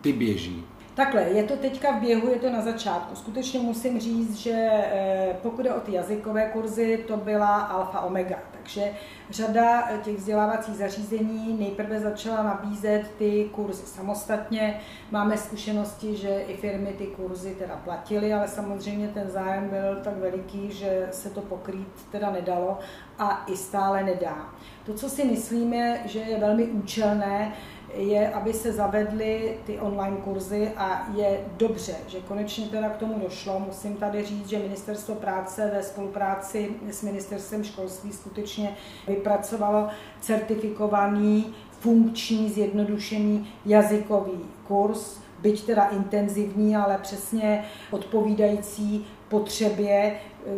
ty 0.00 0.12
běží. 0.12 0.64
Takhle, 0.94 1.22
je 1.22 1.42
to 1.42 1.56
teďka 1.56 1.92
v 1.92 2.00
běhu, 2.00 2.30
je 2.30 2.36
to 2.36 2.50
na 2.50 2.62
začátku. 2.62 3.16
Skutečně 3.16 3.60
musím 3.60 4.00
říct, 4.00 4.34
že 4.34 4.54
eh, 4.54 5.36
pokud 5.42 5.64
je 5.64 5.74
o 5.74 5.80
ty 5.80 5.92
jazykové 5.92 6.50
kurzy, 6.52 7.04
to 7.08 7.16
byla 7.16 7.56
alfa 7.56 8.00
omega. 8.00 8.36
Takže 8.68 8.90
řada 9.30 9.88
těch 10.02 10.16
vzdělávacích 10.16 10.74
zařízení 10.74 11.56
nejprve 11.58 12.00
začala 12.00 12.42
nabízet 12.42 13.10
ty 13.18 13.48
kurzy 13.52 13.86
samostatně. 13.86 14.80
Máme 15.10 15.36
zkušenosti, 15.36 16.16
že 16.16 16.28
i 16.28 16.56
firmy 16.56 16.94
ty 16.98 17.06
kurzy 17.06 17.54
teda 17.54 17.76
platily, 17.84 18.34
ale 18.34 18.48
samozřejmě 18.48 19.08
ten 19.08 19.30
zájem 19.30 19.68
byl 19.68 20.00
tak 20.04 20.16
veliký, 20.16 20.72
že 20.72 21.08
se 21.10 21.30
to 21.30 21.40
pokrýt 21.40 22.06
teda 22.12 22.30
nedalo 22.30 22.78
a 23.18 23.44
i 23.46 23.56
stále 23.56 24.04
nedá. 24.04 24.54
To, 24.86 24.94
co 24.94 25.10
si 25.10 25.24
myslíme, 25.24 26.02
že 26.06 26.18
je 26.18 26.38
velmi 26.38 26.64
účelné, 26.64 27.52
je, 27.98 28.32
aby 28.32 28.52
se 28.52 28.72
zavedly 28.72 29.58
ty 29.66 29.78
online 29.78 30.16
kurzy 30.16 30.72
a 30.76 31.08
je 31.16 31.40
dobře, 31.56 31.94
že 32.06 32.20
konečně 32.20 32.66
teda 32.66 32.88
k 32.88 32.96
tomu 32.96 33.18
došlo. 33.18 33.60
Musím 33.60 33.96
tady 33.96 34.24
říct, 34.24 34.48
že 34.48 34.58
Ministerstvo 34.58 35.14
práce 35.14 35.70
ve 35.74 35.82
spolupráci 35.82 36.70
s 36.90 37.02
Ministerstvem 37.02 37.64
školství 37.64 38.12
skutečně 38.12 38.76
vypracovalo 39.08 39.88
certifikovaný 40.20 41.54
funkční 41.80 42.50
zjednodušený 42.50 43.48
jazykový 43.66 44.40
kurz, 44.68 45.20
byť 45.42 45.66
teda 45.66 45.84
intenzivní, 45.84 46.76
ale 46.76 46.98
přesně 47.02 47.64
odpovídající 47.90 49.06
potřebě 49.28 49.92
eh, 49.92 50.50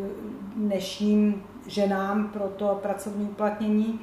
dnešním 0.56 1.42
ženám 1.66 2.28
pro 2.28 2.48
to 2.48 2.78
pracovní 2.82 3.24
uplatnění 3.24 4.00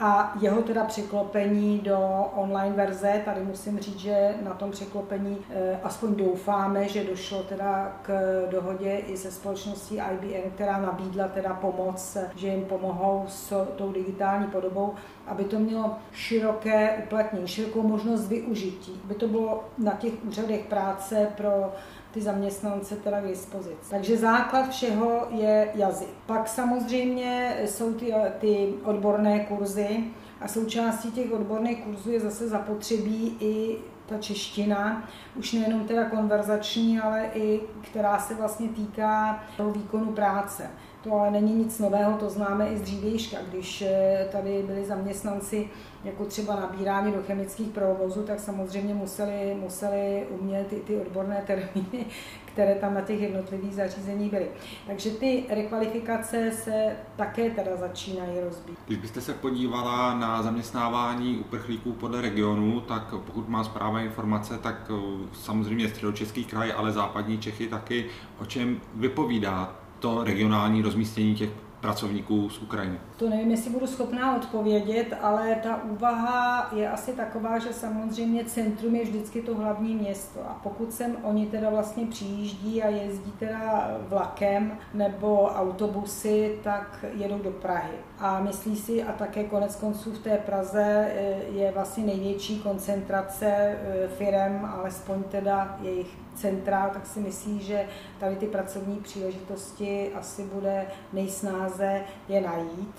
a 0.00 0.32
jeho 0.40 0.62
teda 0.62 0.84
překlopení 0.84 1.78
do 1.78 1.98
online 2.34 2.76
verze, 2.76 3.22
tady 3.24 3.40
musím 3.40 3.78
říct, 3.78 3.98
že 3.98 4.34
na 4.44 4.54
tom 4.54 4.70
překlopení 4.70 5.38
eh, 5.50 5.78
aspoň 5.82 6.14
doufáme, 6.14 6.88
že 6.88 7.04
došlo 7.04 7.42
teda 7.42 7.92
k 8.02 8.12
dohodě 8.50 8.96
i 8.96 9.16
se 9.16 9.30
společností 9.30 9.94
IBM, 10.12 10.50
která 10.54 10.78
nabídla 10.78 11.28
teda 11.28 11.54
pomoc, 11.54 12.16
že 12.36 12.48
jim 12.48 12.64
pomohou 12.64 13.24
s 13.28 13.66
tou 13.76 13.92
digitální 13.92 14.46
podobou, 14.46 14.94
aby 15.26 15.44
to 15.44 15.58
mělo 15.58 15.96
široké 16.12 17.02
uplatnění, 17.04 17.48
širokou 17.48 17.82
možnost 17.82 18.28
využití, 18.28 19.00
aby 19.04 19.14
to 19.14 19.28
bylo 19.28 19.64
na 19.78 19.92
těch 19.92 20.12
úřadech 20.24 20.64
práce 20.64 21.28
pro 21.36 21.72
ty 22.12 22.20
zaměstnance 22.20 22.96
teda 22.96 23.20
k 23.20 23.28
dispozici. 23.28 23.90
Takže 23.90 24.16
základ 24.16 24.68
všeho 24.68 25.26
je 25.30 25.70
jazyk. 25.74 26.08
Pak 26.26 26.48
samozřejmě 26.48 27.56
jsou 27.64 27.92
ty, 27.92 28.14
ty 28.38 28.74
odborné 28.84 29.40
kurzy 29.40 30.04
a 30.40 30.48
součástí 30.48 31.12
těch 31.12 31.32
odborných 31.32 31.84
kurzů 31.84 32.10
je 32.10 32.20
zase 32.20 32.48
zapotřebí 32.48 33.36
i 33.40 33.78
ta 34.06 34.18
čeština, 34.18 35.08
už 35.36 35.52
nejenom 35.52 35.86
teda 35.86 36.04
konverzační, 36.04 37.00
ale 37.00 37.30
i 37.34 37.60
která 37.80 38.18
se 38.18 38.34
vlastně 38.34 38.68
týká 38.68 39.44
toho 39.56 39.70
výkonu 39.70 40.12
práce. 40.12 40.70
To 41.04 41.12
ale 41.12 41.30
není 41.30 41.54
nic 41.54 41.78
nového, 41.78 42.18
to 42.18 42.30
známe 42.30 42.68
i 42.68 42.78
z 42.78 42.82
dřívějška, 42.82 43.36
když 43.48 43.82
eh, 43.82 44.28
tady 44.32 44.62
byli 44.66 44.84
zaměstnanci 44.84 45.68
jako 46.04 46.24
třeba 46.24 46.56
nabírání 46.56 47.12
do 47.12 47.22
chemických 47.22 47.68
provozů, 47.68 48.22
tak 48.22 48.40
samozřejmě 48.40 48.94
museli, 48.94 49.56
museli 49.60 50.26
umět 50.30 50.72
i 50.72 50.76
ty 50.76 50.96
odborné 50.96 51.42
termíny, 51.46 52.06
které 52.44 52.74
tam 52.74 52.94
na 52.94 53.00
těch 53.00 53.20
jednotlivých 53.20 53.74
zařízení 53.74 54.28
byly. 54.28 54.48
Takže 54.86 55.10
ty 55.10 55.44
rekvalifikace 55.48 56.52
se 56.52 56.96
také 57.16 57.50
teda 57.50 57.76
začínají 57.76 58.40
rozbít. 58.40 58.78
Když 58.86 58.98
byste 58.98 59.20
se 59.20 59.34
podívala 59.34 60.14
na 60.14 60.42
zaměstnávání 60.42 61.38
uprchlíků 61.38 61.92
podle 61.92 62.20
regionu, 62.20 62.80
tak 62.80 63.14
pokud 63.26 63.48
má 63.48 63.64
zpráva 63.64 64.00
informace, 64.00 64.58
tak 64.58 64.90
eh, 64.90 65.28
samozřejmě 65.32 65.88
středočeský 65.88 66.44
kraj, 66.44 66.72
ale 66.76 66.92
západní 66.92 67.38
Čechy 67.38 67.68
taky, 67.68 68.06
o 68.38 68.46
čem 68.46 68.80
vypovídá 68.94 69.79
to 70.00 70.24
regionální 70.24 70.82
rozmístění 70.82 71.34
těch 71.34 71.50
pracovníků 71.80 72.50
z 72.50 72.58
Ukrajiny? 72.58 72.98
To 73.16 73.28
nevím, 73.28 73.50
jestli 73.50 73.70
budu 73.70 73.86
schopná 73.86 74.36
odpovědět, 74.36 75.14
ale 75.22 75.54
ta 75.62 75.82
úvaha 75.82 76.70
je 76.76 76.90
asi 76.90 77.12
taková, 77.12 77.58
že 77.58 77.72
samozřejmě 77.72 78.44
centrum 78.44 78.94
je 78.94 79.04
vždycky 79.04 79.42
to 79.42 79.54
hlavní 79.54 79.94
město. 79.94 80.40
A 80.40 80.60
pokud 80.62 80.92
sem 80.92 81.16
oni 81.22 81.46
teda 81.46 81.70
vlastně 81.70 82.06
přijíždí 82.06 82.82
a 82.82 82.88
jezdí 82.88 83.32
teda 83.38 83.90
vlakem 84.08 84.78
nebo 84.94 85.46
autobusy, 85.46 86.58
tak 86.64 87.04
jedou 87.14 87.38
do 87.38 87.50
Prahy. 87.50 87.96
A 88.20 88.40
myslí 88.40 88.76
si, 88.76 89.02
a 89.02 89.12
také 89.12 89.44
konec 89.44 89.76
konců 89.76 90.12
v 90.12 90.18
té 90.18 90.36
Praze 90.36 90.82
eh, 90.84 91.36
je 91.52 91.72
vlastně 91.72 92.04
největší 92.04 92.60
koncentrace 92.60 93.46
eh, 93.46 94.08
firem, 94.08 94.64
alespoň 94.64 95.22
teda 95.22 95.78
jejich 95.82 96.18
centra, 96.34 96.88
tak 96.88 97.06
si 97.06 97.20
myslí, 97.20 97.60
že 97.60 97.86
tady 98.18 98.36
ty 98.36 98.46
pracovní 98.46 98.96
příležitosti 98.96 100.12
asi 100.14 100.44
bude 100.44 100.86
nejsnáze 101.12 102.00
je 102.28 102.40
najít. 102.40 102.94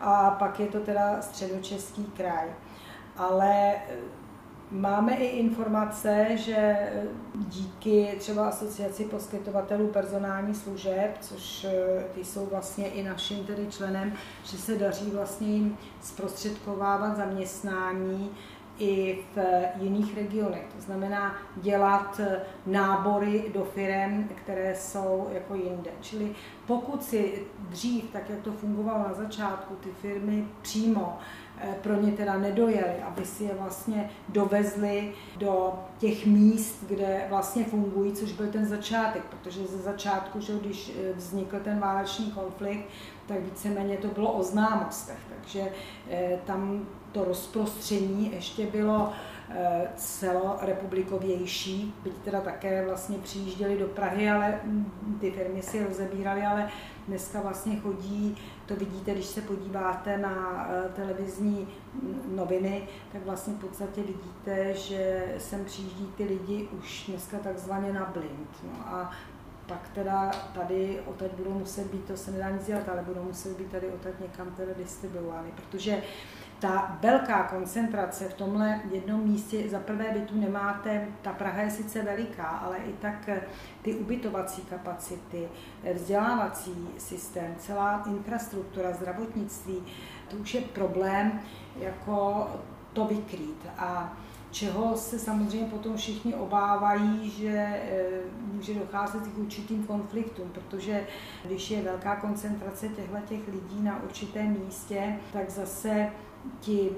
A 0.00 0.30
pak 0.30 0.60
je 0.60 0.66
to 0.66 0.80
teda 0.80 1.22
středočeský 1.22 2.04
kraj. 2.04 2.48
Ale 3.16 3.74
eh, 3.74 4.23
Máme 4.74 5.14
i 5.14 5.26
informace, 5.26 6.26
že 6.34 6.56
eh, 6.56 7.02
díky 7.34 8.14
třeba 8.18 8.48
asociaci 8.48 9.04
poskytovatelů 9.04 9.88
personální 9.88 10.54
služeb, 10.54 11.16
což 11.20 11.64
eh, 11.64 12.04
ty 12.14 12.24
jsou 12.24 12.46
vlastně 12.46 12.88
i 12.88 13.02
naším 13.02 13.44
tedy 13.44 13.66
členem, 13.66 14.12
že 14.44 14.58
se 14.58 14.78
daří 14.78 15.10
vlastně 15.10 15.48
jim 15.48 15.78
zprostředkovávat 16.00 17.16
zaměstnání 17.16 18.30
i 18.78 19.18
v 19.36 19.38
jiných 19.80 20.16
regionech. 20.16 20.64
To 20.76 20.82
znamená 20.82 21.36
dělat 21.56 22.20
nábory 22.66 23.50
do 23.54 23.64
firm, 23.64 24.28
které 24.28 24.74
jsou 24.74 25.28
jako 25.32 25.54
jinde. 25.54 25.90
Čili 26.00 26.34
pokud 26.66 27.02
si 27.02 27.42
dřív, 27.58 28.10
tak 28.12 28.30
jak 28.30 28.40
to 28.40 28.52
fungovalo 28.52 29.08
na 29.08 29.14
začátku, 29.14 29.74
ty 29.74 29.88
firmy 30.02 30.48
přímo 30.62 31.18
eh, 31.20 31.43
pro 31.82 32.00
ně 32.00 32.12
teda 32.12 32.38
nedojeli, 32.38 33.02
aby 33.02 33.24
si 33.24 33.44
je 33.44 33.54
vlastně 33.54 34.10
dovezli 34.28 35.12
do 35.36 35.72
těch 35.98 36.26
míst, 36.26 36.84
kde 36.88 37.26
vlastně 37.28 37.64
fungují, 37.64 38.12
což 38.12 38.32
byl 38.32 38.46
ten 38.46 38.66
začátek, 38.66 39.22
protože 39.22 39.66
ze 39.66 39.78
začátku, 39.78 40.40
že 40.40 40.52
když 40.60 40.92
eh, 40.96 41.12
vznikl 41.12 41.60
ten 41.60 41.78
válečný 41.78 42.30
konflikt, 42.30 42.88
tak 43.26 43.40
víceméně 43.40 43.96
to 43.96 44.08
bylo 44.08 44.32
o 44.32 44.42
známostech, 44.42 45.18
takže 45.28 45.72
eh, 46.10 46.38
tam 46.46 46.86
to 47.12 47.24
rozprostření 47.24 48.32
ještě 48.32 48.66
bylo 48.66 49.12
eh, 49.12 49.33
celorepublikovější, 49.96 51.94
byť 52.02 52.12
teda 52.24 52.40
také 52.40 52.84
vlastně 52.86 53.18
přijížděli 53.18 53.78
do 53.78 53.86
Prahy, 53.86 54.30
ale 54.30 54.60
mm, 54.64 55.16
ty 55.20 55.30
firmy 55.30 55.62
si 55.62 55.84
rozebíraly, 55.84 56.42
ale 56.42 56.70
dneska 57.08 57.40
vlastně 57.40 57.80
chodí, 57.80 58.36
to 58.66 58.76
vidíte, 58.76 59.12
když 59.12 59.26
se 59.26 59.40
podíváte 59.40 60.18
na 60.18 60.66
eh, 60.70 60.88
televizní 60.88 61.68
mm, 62.02 62.36
noviny, 62.36 62.88
tak 63.12 63.24
vlastně 63.24 63.54
v 63.54 63.58
podstatě 63.58 64.02
vidíte, 64.02 64.74
že 64.74 65.34
sem 65.38 65.64
přijíždí 65.64 66.12
ty 66.16 66.24
lidi 66.24 66.68
už 66.78 67.04
dneska 67.08 67.38
takzvaně 67.38 67.92
na 67.92 68.12
blind. 68.14 68.48
No 68.64 68.86
a 68.86 69.10
pak 69.66 69.88
teda 69.94 70.30
tady 70.54 71.00
odtaď 71.06 71.30
budou 71.32 71.50
muset 71.50 71.86
být, 71.86 72.04
to 72.04 72.16
se 72.16 72.30
nedá 72.30 72.50
nic 72.50 72.66
dělat, 72.66 72.88
ale 72.88 73.02
budou 73.02 73.22
muset 73.22 73.58
být 73.58 73.70
tady 73.70 73.88
odtaď 73.88 74.20
někam 74.20 74.50
teda 74.50 74.72
distribuovány, 74.78 75.48
protože 75.56 76.02
ta 76.64 76.98
velká 77.00 77.42
koncentrace 77.42 78.28
v 78.28 78.34
tomhle 78.34 78.80
jednom 78.90 79.20
místě, 79.20 79.68
za 79.68 79.78
prvé 79.78 80.04
vy 80.14 80.20
tu 80.20 80.40
nemáte, 80.40 81.08
ta 81.22 81.32
Praha 81.32 81.62
je 81.62 81.70
sice 81.70 82.02
veliká, 82.02 82.44
ale 82.44 82.76
i 82.76 82.92
tak 82.92 83.30
ty 83.82 83.94
ubytovací 83.94 84.62
kapacity, 84.62 85.48
vzdělávací 85.94 86.88
systém, 86.98 87.54
celá 87.58 88.02
infrastruktura, 88.06 88.92
zdravotnictví, 88.92 89.82
to 90.28 90.36
už 90.36 90.54
je 90.54 90.60
problém 90.60 91.40
jako 91.78 92.46
to 92.92 93.04
vykrýt. 93.04 93.66
A 93.78 94.16
čeho 94.50 94.96
se 94.96 95.18
samozřejmě 95.18 95.66
potom 95.66 95.96
všichni 95.96 96.34
obávají, 96.34 97.30
že 97.30 97.56
eh, 97.56 98.08
může 98.52 98.74
docházet 98.74 99.22
k 99.26 99.38
určitým 99.38 99.86
konfliktům, 99.86 100.50
protože 100.54 101.06
když 101.44 101.70
je 101.70 101.82
velká 101.82 102.16
koncentrace 102.16 102.88
těchto 102.88 103.50
lidí 103.50 103.82
na 103.82 104.02
určitém 104.02 104.64
místě, 104.64 105.16
tak 105.32 105.50
zase 105.50 106.10
ti, 106.60 106.90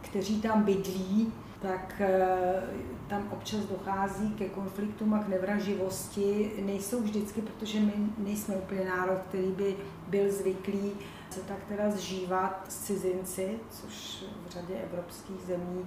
kteří 0.00 0.40
tam 0.40 0.62
bydlí, 0.62 1.32
tak 1.62 1.94
eh, 2.00 2.62
tam 3.08 3.28
občas 3.32 3.60
dochází 3.60 4.30
ke 4.30 4.48
konfliktům 4.48 5.14
a 5.14 5.18
k 5.18 5.28
nevraživosti. 5.28 6.52
Nejsou 6.62 7.02
vždycky, 7.02 7.42
protože 7.42 7.80
my 7.80 7.92
nejsme 8.18 8.56
úplně 8.56 8.84
národ, 8.84 9.18
který 9.28 9.50
by 9.50 9.76
byl 10.08 10.32
zvyklý 10.32 10.92
se 11.34 11.40
tak 11.40 11.64
teda 11.68 11.90
zžívat 11.90 12.64
s 12.68 12.78
cizinci, 12.78 13.58
což 13.70 14.24
v 14.46 14.50
řadě 14.50 14.74
evropských 14.74 15.40
zemí 15.40 15.86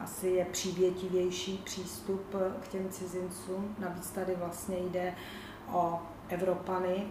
asi 0.00 0.28
je 0.28 0.44
přívětivější 0.44 1.62
přístup 1.64 2.36
k 2.60 2.68
těm 2.68 2.88
cizincům. 2.88 3.76
Navíc 3.78 4.10
tady 4.10 4.34
vlastně 4.34 4.78
jde 4.78 5.14
o 5.72 6.00
Evropany. 6.28 7.06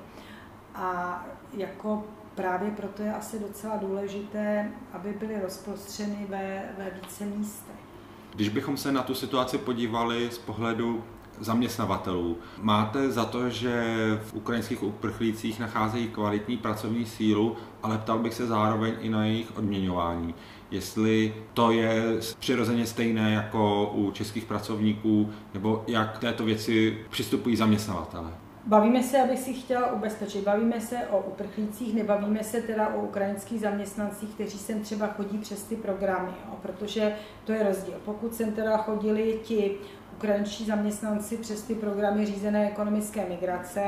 A 0.75 1.25
jako 1.53 2.03
právě 2.38 2.71
proto 2.71 3.04
je 3.04 3.13
asi 3.13 3.39
docela 3.39 3.78
důležité, 3.78 4.71
aby 4.93 5.13
byly 5.19 5.41
rozprostřeny 5.41 6.28
ve, 6.30 6.63
ve 6.78 6.91
více 7.02 7.26
místech. 7.26 7.76
Když 8.36 8.50
bychom 8.50 8.78
se 8.78 8.91
na 8.91 9.04
tu 9.04 9.15
situaci 9.15 9.58
podívali 9.58 10.30
z 10.32 10.38
pohledu 10.38 11.04
zaměstnavatelů. 11.39 12.38
Máte 12.62 13.12
za 13.12 13.26
to, 13.26 13.50
že 13.50 13.84
v 14.23 14.34
ukrajinských 14.34 14.84
uprchlících 14.84 15.60
nacházejí 15.60 16.08
kvalitní 16.08 16.58
pracovní 16.58 17.06
sílu, 17.06 17.56
ale 17.84 17.97
ptal 17.97 18.19
bych 18.19 18.34
se 18.34 18.47
zároveň 18.47 18.93
i 19.02 19.10
na 19.10 19.26
jejich 19.26 19.58
odměňování. 19.58 20.36
Jestli 20.71 21.36
to 21.54 21.71
je 21.71 22.17
přirozeně 22.39 22.86
stejné 22.86 23.34
jako 23.34 23.91
u 23.93 24.12
českých 24.12 24.45
pracovníků, 24.45 25.30
nebo 25.54 25.84
jak 25.88 26.17
této 26.17 26.45
věci 26.45 26.97
přistupují 27.10 27.56
zaměstnavatele. 27.56 28.46
Bavíme 28.67 29.03
se, 29.03 29.21
abych 29.21 29.39
si 29.39 29.53
chtěla 29.53 29.91
ubezpečit, 29.91 30.43
bavíme 30.43 30.82
se 30.82 30.97
o 30.97 31.19
uprchlících, 31.19 31.95
nebavíme 31.95 32.43
se 32.43 32.62
teda 32.62 32.88
o 32.88 33.01
ukrajinských 33.01 33.62
zaměstnancích, 33.62 34.30
kteří 34.30 34.58
sem 34.58 34.82
třeba 34.82 35.08
chodí 35.08 35.38
přes 35.38 35.63
ty 35.63 35.75
programy, 35.75 36.32
jo, 36.45 36.56
protože 36.62 37.15
to 37.45 37.51
je 37.51 37.63
rozdíl. 37.63 37.93
Pokud 38.06 38.36
sem 38.36 38.51
teda 38.51 38.77
chodili 38.77 39.39
ti 39.43 39.77
ukrajinští 40.17 40.65
zaměstnanci 40.65 41.38
přes 41.38 41.62
ty 41.62 41.75
programy 41.75 42.25
řízené 42.25 42.67
ekonomické 42.67 43.25
migrace 43.30 43.82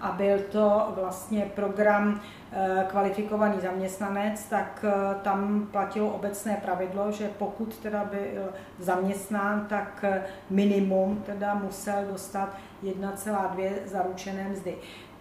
a 0.00 0.12
byl 0.12 0.38
to 0.38 0.92
vlastně 0.94 1.50
program 1.54 2.20
eh, 2.52 2.84
kvalifikovaný 2.88 3.60
zaměstnanec, 3.62 4.44
tak 4.44 4.84
eh, 4.88 5.14
tam 5.22 5.68
platilo 5.72 6.08
obecné 6.08 6.56
pravidlo, 6.62 7.12
že 7.12 7.30
pokud 7.38 7.76
teda 7.76 8.04
byl 8.04 8.48
zaměstnán, 8.78 9.66
tak 9.68 10.04
eh, 10.08 10.22
minimum 10.50 11.22
teda 11.26 11.54
musel 11.54 12.04
dostat 12.12 12.56
1,2 12.82 13.70
zaručené 13.84 14.48
mzdy. 14.48 14.76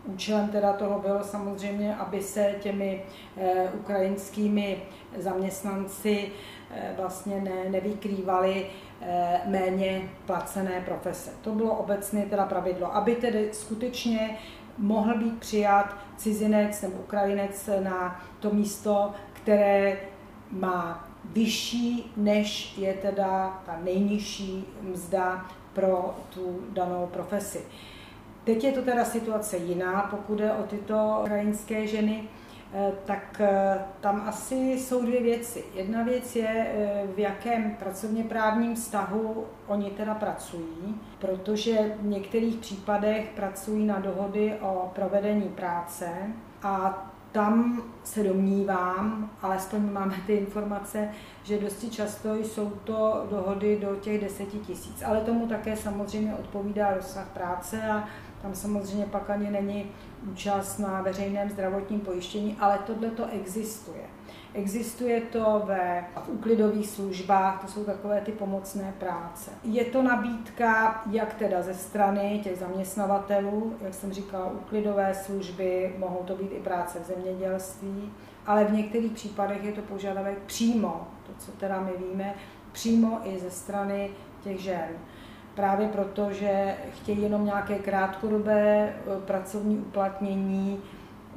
Účelem 0.06 0.48
teda 0.48 0.74
toho 0.74 1.00
bylo 1.00 1.24
samozřejmě, 1.24 1.96
aby 1.96 2.22
se 2.22 2.56
těmi 2.60 3.04
ukrajinskými 3.74 4.82
zaměstnanci 5.18 6.32
vlastně 6.98 7.42
ne, 7.42 7.70
nevykrývali 7.70 8.66
méně 9.46 10.02
placené 10.26 10.82
profese. 10.86 11.32
To 11.42 11.52
bylo 11.52 11.72
obecně 11.72 12.26
teda 12.26 12.46
pravidlo, 12.46 12.96
aby 12.96 13.16
tedy 13.16 13.50
skutečně 13.54 14.38
mohl 14.78 15.18
být 15.18 15.40
přijat 15.40 15.98
cizinec 16.18 16.82
nebo 16.82 16.98
Ukrajinec 16.98 17.70
na 17.84 18.22
to 18.40 18.50
místo, 18.54 19.12
které 19.34 19.98
má 20.52 21.08
vyšší, 21.26 22.14
než 22.18 22.78
je 22.78 22.94
teda 22.94 23.62
ta 23.66 23.80
nejnižší 23.84 24.66
mzda 24.82 25.46
pro 25.74 26.16
tu 26.34 26.60
danou 26.70 27.10
profesi. 27.14 27.62
Teď 28.44 28.64
je 28.64 28.72
to 28.72 28.82
teda 28.82 29.06
situace 29.06 29.58
jiná, 29.58 30.08
pokud 30.12 30.40
je 30.40 30.52
o 30.52 30.64
tyto 30.64 31.20
ukrajinské 31.22 31.88
ženy. 31.88 32.24
Eh, 32.76 32.92
tak 33.06 33.42
eh, 33.42 33.80
tam 34.02 34.24
asi 34.28 34.56
jsou 34.56 35.06
dvě 35.06 35.24
věci. 35.24 35.64
Jedna 35.74 36.04
věc 36.04 36.36
je, 36.36 36.48
eh, 36.48 37.08
v 37.16 37.20
jakém 37.20 37.76
pracovně 37.80 38.24
právním 38.24 38.76
vztahu 38.76 39.46
oni 39.68 39.92
teda 39.92 40.16
pracují, 40.16 41.02
protože 41.20 41.96
v 42.02 42.06
některých 42.06 42.56
případech 42.56 43.32
pracují 43.36 43.86
na 43.86 44.00
dohody 44.00 44.54
o 44.62 44.92
provedení 44.96 45.50
práce 45.50 46.08
a 46.64 47.04
tam 47.32 47.84
se 48.04 48.24
domnívám, 48.24 49.30
alespoň 49.42 49.92
máme 49.92 50.16
ty 50.28 50.34
informace, 50.34 51.10
že 51.44 51.60
dosti 51.60 51.90
často 51.90 52.36
jsou 52.36 52.70
to 52.70 53.28
dohody 53.30 53.80
do 53.82 53.96
těch 53.96 54.22
deseti 54.22 54.58
tisíc. 54.60 55.04
Ale 55.06 55.22
tomu 55.22 55.48
také 55.48 55.76
samozřejmě 55.76 56.36
odpovídá 56.36 56.94
rozsah 56.94 57.28
práce 57.28 57.82
a 57.84 58.08
tam 58.44 58.56
samozřejmě 58.56 59.06
pak 59.06 59.30
ani 59.30 59.52
není 59.52 59.92
účast 60.32 60.78
na 60.78 61.02
veřejném 61.02 61.50
zdravotním 61.50 62.00
pojištění, 62.00 62.58
ale 62.60 62.80
tohle 62.86 63.10
to 63.10 63.26
existuje. 63.26 64.04
Existuje 64.54 65.22
to 65.22 65.62
ve, 65.66 66.06
v 66.26 66.30
úklidových 66.30 66.90
službách, 66.90 67.62
to 67.62 67.68
jsou 67.72 67.84
takové 67.84 68.22
ty 68.22 68.32
pomocné 68.32 68.94
práce. 69.00 69.52
Je 69.64 69.86
to 69.86 70.02
nabídka 70.02 71.02
jak 71.12 71.34
teda 71.34 71.62
ze 71.62 71.74
strany 71.74 72.40
těch 72.44 72.60
zaměstnavatelů, 72.60 73.76
jak 73.82 73.94
jsem 73.94 74.14
říkala, 74.14 74.52
úklidové 74.52 75.14
služby, 75.14 75.96
mohou 75.98 76.24
to 76.24 76.36
být 76.36 76.52
i 76.52 76.60
práce 76.60 77.00
v 77.00 77.08
zemědělství, 77.08 78.12
ale 78.46 78.66
v 78.66 78.74
některých 78.74 79.12
případech 79.12 79.64
je 79.64 79.72
to 79.72 79.82
požadavek 79.82 80.38
přímo, 80.46 81.08
to, 81.28 81.32
co 81.38 81.52
teda 81.52 81.82
my 81.82 81.92
víme, 82.08 82.36
přímo 82.72 83.20
i 83.24 83.40
ze 83.40 83.52
strany 83.52 84.10
těch 84.44 84.60
žen. 84.60 84.90
Právě 85.56 85.88
proto, 85.88 86.34
že 86.34 86.76
chtějí 86.92 87.22
jenom 87.22 87.46
nějaké 87.46 87.76
krátkodobé 87.76 88.90
eh, 88.90 89.22
pracovní 89.26 89.78
uplatnění, 89.78 90.82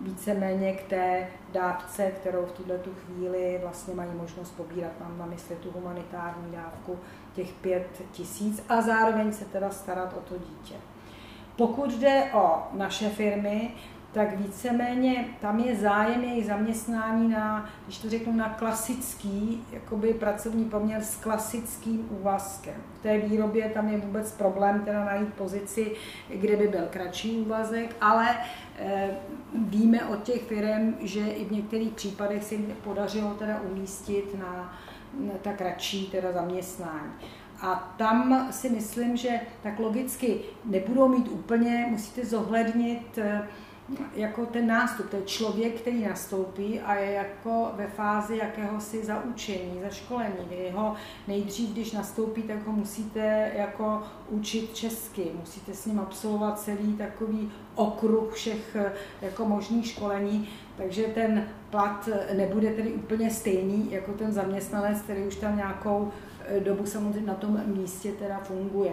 víceméně 0.00 0.72
k 0.72 0.82
té 0.82 1.26
dávce, 1.52 2.10
kterou 2.10 2.46
v 2.46 2.52
tuto 2.52 2.78
tu 2.78 2.90
chvíli 2.94 3.58
vlastně 3.62 3.94
mají 3.94 4.10
možnost 4.14 4.50
pobírat. 4.50 4.92
Mám 5.00 5.18
na 5.18 5.26
mysli 5.26 5.56
tu 5.56 5.70
humanitární 5.70 6.52
dávku 6.52 6.98
těch 7.34 7.52
pět 7.52 8.02
tisíc 8.12 8.64
a 8.68 8.82
zároveň 8.82 9.32
se 9.32 9.44
teda 9.44 9.70
starat 9.70 10.14
o 10.16 10.20
to 10.20 10.34
dítě. 10.38 10.74
Pokud 11.56 11.90
jde 11.90 12.30
o 12.34 12.62
naše 12.72 13.08
firmy, 13.08 13.70
tak 14.16 14.38
víceméně 14.38 15.24
tam 15.40 15.58
je 15.58 15.76
zájem 15.76 16.24
jejich 16.24 16.46
zaměstnání 16.46 17.28
na, 17.28 17.70
když 17.84 17.98
to 17.98 18.10
řeknu, 18.10 18.32
na 18.32 18.48
klasický 18.48 19.64
jakoby 19.72 20.14
pracovní 20.14 20.64
poměr 20.64 21.02
s 21.02 21.16
klasickým 21.16 22.08
úvazkem. 22.10 22.74
V 22.94 23.02
té 23.02 23.18
výrobě 23.18 23.68
tam 23.68 23.88
je 23.88 23.98
vůbec 23.98 24.32
problém 24.32 24.80
teda 24.84 25.04
najít 25.04 25.34
pozici, 25.34 25.92
kde 26.28 26.56
by 26.56 26.68
byl 26.68 26.80
kratší 26.90 27.40
úvazek, 27.40 27.96
ale 28.00 28.28
e, 28.78 29.10
víme 29.54 30.04
od 30.04 30.22
těch 30.22 30.42
firm, 30.42 30.94
že 31.00 31.26
i 31.26 31.44
v 31.44 31.52
některých 31.52 31.92
případech 31.92 32.44
se 32.44 32.54
jim 32.54 32.76
podařilo 32.84 33.34
teda 33.34 33.60
umístit 33.60 34.38
na, 34.38 34.78
na 35.20 35.34
ta 35.42 35.52
kratší 35.52 36.06
teda 36.06 36.32
zaměstnání. 36.32 37.12
A 37.60 37.94
tam 37.98 38.48
si 38.50 38.68
myslím, 38.68 39.16
že 39.16 39.40
tak 39.62 39.78
logicky 39.78 40.38
nebudou 40.64 41.08
mít 41.08 41.28
úplně, 41.28 41.86
musíte 41.90 42.24
zohlednit 42.26 43.18
eh, 43.18 43.42
jako 44.14 44.46
ten 44.46 44.66
nástup, 44.66 45.10
to 45.10 45.16
je 45.16 45.22
člověk, 45.22 45.80
který 45.80 46.04
nastoupí 46.04 46.80
a 46.80 46.94
je 46.94 47.12
jako 47.12 47.70
ve 47.76 47.86
fázi 47.86 48.36
jakéhosi 48.36 49.04
zaučení, 49.04 49.80
zaškolení. 49.82 50.46
Vy 50.50 50.70
ho 50.70 50.94
nejdřív, 51.28 51.70
když 51.70 51.92
nastoupí, 51.92 52.42
tak 52.42 52.66
ho 52.66 52.72
musíte 52.72 53.52
jako 53.56 54.02
učit 54.28 54.74
česky, 54.74 55.26
musíte 55.40 55.74
s 55.74 55.86
ním 55.86 56.00
absolvovat 56.00 56.60
celý 56.60 56.92
takový 56.92 57.52
okruh 57.74 58.34
všech 58.34 58.76
jako 59.22 59.44
možných 59.44 59.86
školení, 59.86 60.48
takže 60.76 61.02
ten 61.02 61.48
plat 61.70 62.08
nebude 62.36 62.72
tedy 62.72 62.92
úplně 62.92 63.30
stejný 63.30 63.92
jako 63.92 64.12
ten 64.12 64.32
zaměstnanec, 64.32 65.02
který 65.02 65.22
už 65.22 65.36
tam 65.36 65.56
nějakou 65.56 66.12
eh, 66.46 66.60
dobu 66.60 66.86
samozřejmě 66.86 67.26
na 67.26 67.34
tom 67.34 67.60
místě 67.66 68.12
teda 68.12 68.38
funguje. 68.38 68.92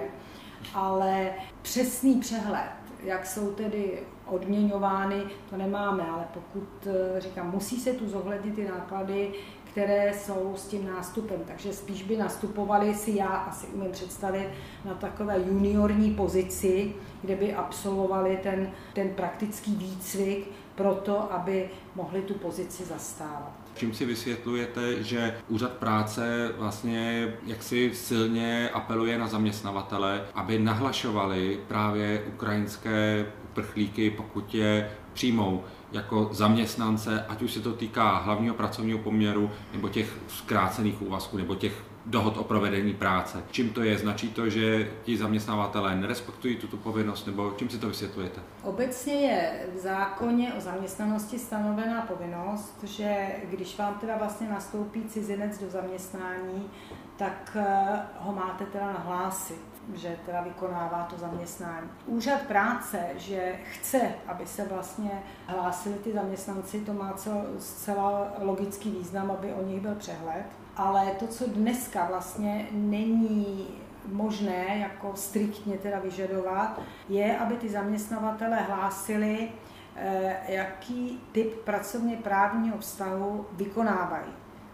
Ale 0.73 1.33
přesný 1.61 2.19
přehled, 2.19 2.82
jak 3.03 3.25
jsou 3.25 3.53
tedy 3.53 3.99
odměňovány, 4.25 5.23
to 5.49 5.57
nemáme, 5.57 6.03
ale 6.03 6.27
pokud, 6.33 6.87
eh, 6.87 7.21
říkám, 7.21 7.51
musí 7.51 7.79
se 7.79 7.93
tu 7.93 8.09
zohlednit 8.09 8.55
ty 8.55 8.67
náklady, 8.67 9.33
které 9.71 10.13
jsou 10.13 10.53
s 10.57 10.67
tím 10.67 10.87
nástupem. 10.87 11.41
Takže 11.47 11.73
spíš 11.73 12.03
by 12.03 12.17
nastupovali 12.17 12.95
si 12.95 13.17
já 13.17 13.27
asi 13.27 13.67
umím 13.67 13.91
představit 13.91 14.49
na 14.85 14.93
takové 14.93 15.39
juniorní 15.47 16.11
pozici, 16.11 16.93
kde 17.21 17.35
by 17.35 17.53
absolvovali 17.53 18.39
ten, 18.43 18.71
ten 18.93 19.09
praktický 19.09 19.75
výcvik 19.75 20.47
pro 20.75 20.95
to, 20.95 21.33
aby 21.33 21.69
mohli 21.95 22.21
tu 22.21 22.33
pozici 22.33 22.83
zastávat. 22.85 23.62
Čím 23.75 23.93
si 23.93 24.05
vysvětlujete, 24.05 25.03
že 25.03 25.35
úřad 25.47 25.71
práce 25.71 26.51
vlastně 26.57 27.33
jaksi 27.45 27.91
silně 27.93 28.69
apeluje 28.69 29.17
na 29.17 29.27
zaměstnavatele, 29.27 30.21
aby 30.35 30.59
nahlašovali 30.59 31.59
právě 31.67 32.23
ukrajinské 32.27 33.25
uprchlíky, 33.43 34.11
pokud 34.11 34.55
je 34.55 34.91
přijmou 35.13 35.63
jako 35.91 36.29
zaměstnance, 36.31 37.25
ať 37.27 37.41
už 37.41 37.51
se 37.51 37.59
to 37.59 37.73
týká 37.73 38.17
hlavního 38.17 38.55
pracovního 38.55 38.99
poměru, 38.99 39.51
nebo 39.73 39.89
těch 39.89 40.17
zkrácených 40.27 41.01
úvazků, 41.01 41.37
nebo 41.37 41.55
těch 41.55 41.83
dohod 42.05 42.37
o 42.37 42.43
provedení 42.43 42.93
práce. 42.93 43.43
Čím 43.51 43.69
to 43.69 43.83
je? 43.83 43.97
Značí 43.97 44.29
to, 44.29 44.49
že 44.49 44.91
ti 45.03 45.17
zaměstnavatelé 45.17 45.95
nerespektují 45.95 46.55
tuto 46.55 46.77
povinnost, 46.77 47.27
nebo 47.27 47.53
čím 47.57 47.69
si 47.69 47.77
to 47.77 47.87
vysvětlujete? 47.87 48.41
Obecně 48.63 49.13
je 49.13 49.67
v 49.75 49.77
zákoně 49.77 50.53
o 50.53 50.61
zaměstnanosti 50.61 51.39
stanovená 51.39 52.01
povinnost, 52.01 52.83
že 52.83 53.27
když 53.49 53.77
vám 53.77 53.95
teda 53.99 54.17
vlastně 54.17 54.49
nastoupí 54.49 55.03
cizinec 55.03 55.59
do 55.59 55.69
zaměstnání, 55.69 56.69
tak 57.17 57.57
eh, 57.59 57.99
ho 58.19 58.33
máte 58.33 58.65
teda 58.65 58.85
nahlásit 58.85 59.73
že 59.93 60.17
teda 60.25 60.41
vykonává 60.41 61.07
to 61.09 61.17
zaměstnání. 61.17 61.89
Úřad 62.05 62.41
práce, 62.41 62.99
že 63.17 63.55
chce, 63.71 64.01
aby 64.27 64.47
se 64.47 64.65
vlastně 64.65 65.23
hlásili 65.47 65.95
ty 65.95 66.13
zaměstnanci, 66.13 66.79
to 66.79 66.93
má 66.93 67.15
zcela 67.59 68.33
logický 68.39 68.91
význam, 68.91 69.31
aby 69.31 69.53
o 69.53 69.63
nich 69.63 69.81
byl 69.81 69.95
přehled. 69.95 70.45
Ale 70.77 71.05
to, 71.19 71.27
co 71.27 71.47
dneska 71.47 72.05
vlastně 72.05 72.67
není 72.71 73.67
možné 74.05 74.77
jako 74.77 75.11
striktně 75.15 75.77
teda 75.77 75.99
vyžadovat, 75.99 76.81
je, 77.09 77.37
aby 77.37 77.55
ty 77.55 77.69
zaměstnavatele 77.69 78.57
hlásili, 78.61 79.49
eh, 79.95 80.37
jaký 80.47 81.19
typ 81.31 81.55
pracovně 81.55 82.17
právního 82.17 82.77
vztahu 82.77 83.45
vykonávají. 83.51 84.31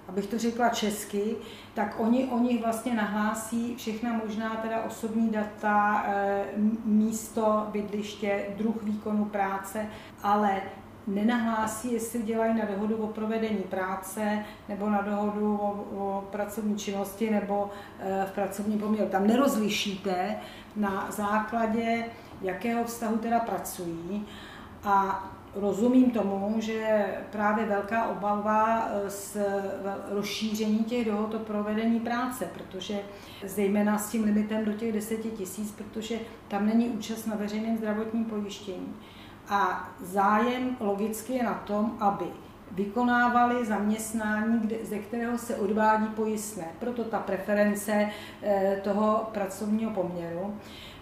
Abych 0.08 0.28
to 0.28 0.38
řekla 0.38 0.70
česky, 0.70 1.36
tak 1.74 1.96
oni 2.00 2.26
o 2.26 2.40
nich 2.40 2.62
vlastně 2.62 2.94
nahlásí 2.94 3.76
všechna 3.76 4.14
možná 4.14 4.56
teda 4.56 4.84
osobní 4.84 5.30
data, 5.30 6.04
eh, 6.08 6.46
místo, 6.86 7.68
bydliště, 7.72 8.46
druh 8.58 8.84
výkonu 8.84 9.26
práce, 9.26 9.86
ale 10.24 10.62
nenahlásí, 11.10 11.94
jestli 11.94 12.24
dělají 12.24 12.58
na 12.58 12.66
dohodu 12.66 12.98
o 12.98 13.08
provedení 13.08 13.64
práce 13.70 14.46
nebo 14.70 14.90
na 14.90 15.02
dohodu 15.02 15.58
o, 15.62 15.72
o 15.98 16.28
pracovní 16.32 16.78
činnosti 16.78 17.30
nebo 17.30 17.70
eh, 18.00 18.26
v 18.26 18.32
pracovním 18.32 18.80
poměru. 18.80 19.10
Tam 19.10 19.28
nerozlišíte 19.28 20.36
na 20.76 21.08
základě, 21.12 22.06
jakého 22.42 22.84
vztahu 22.84 23.18
teda 23.18 23.40
pracují. 23.40 24.26
A 24.84 25.26
rozumím 25.56 26.12
tomu, 26.12 26.56
že 26.60 27.06
právě 27.32 27.66
velká 27.66 28.10
obava 28.10 28.90
s 29.08 29.38
rozšíření 30.10 30.80
těch 30.80 31.06
dohod 31.06 31.36
o 31.36 31.40
provedení 31.40 32.00
práce, 32.00 32.50
protože 32.54 33.00
zejména 33.44 33.98
s 33.98 34.10
tím 34.10 34.24
limitem 34.24 34.66
do 34.66 34.74
těch 34.74 34.94
10 34.94 35.18
tisíc, 35.18 35.72
protože 35.72 36.20
tam 36.48 36.66
není 36.66 36.90
účast 36.90 37.26
na 37.26 37.36
veřejném 37.36 37.78
zdravotním 37.78 38.26
pojištění. 38.26 38.96
A 39.50 39.90
zájem 40.02 40.78
logicky 40.80 41.34
je 41.34 41.44
na 41.44 41.54
tom, 41.54 41.98
aby 42.00 42.26
vykonávali 42.72 43.66
zaměstnání, 43.66 44.60
kde, 44.60 44.76
ze 44.84 45.00
kterého 45.00 45.38
se 45.38 45.56
odvádí 45.56 46.06
pojistné. 46.06 46.66
Proto 46.80 47.04
ta 47.04 47.20
preference 47.20 48.10
eh, 48.44 48.82
toho 48.84 49.30
pracovního 49.34 49.92
poměru, 49.92 50.56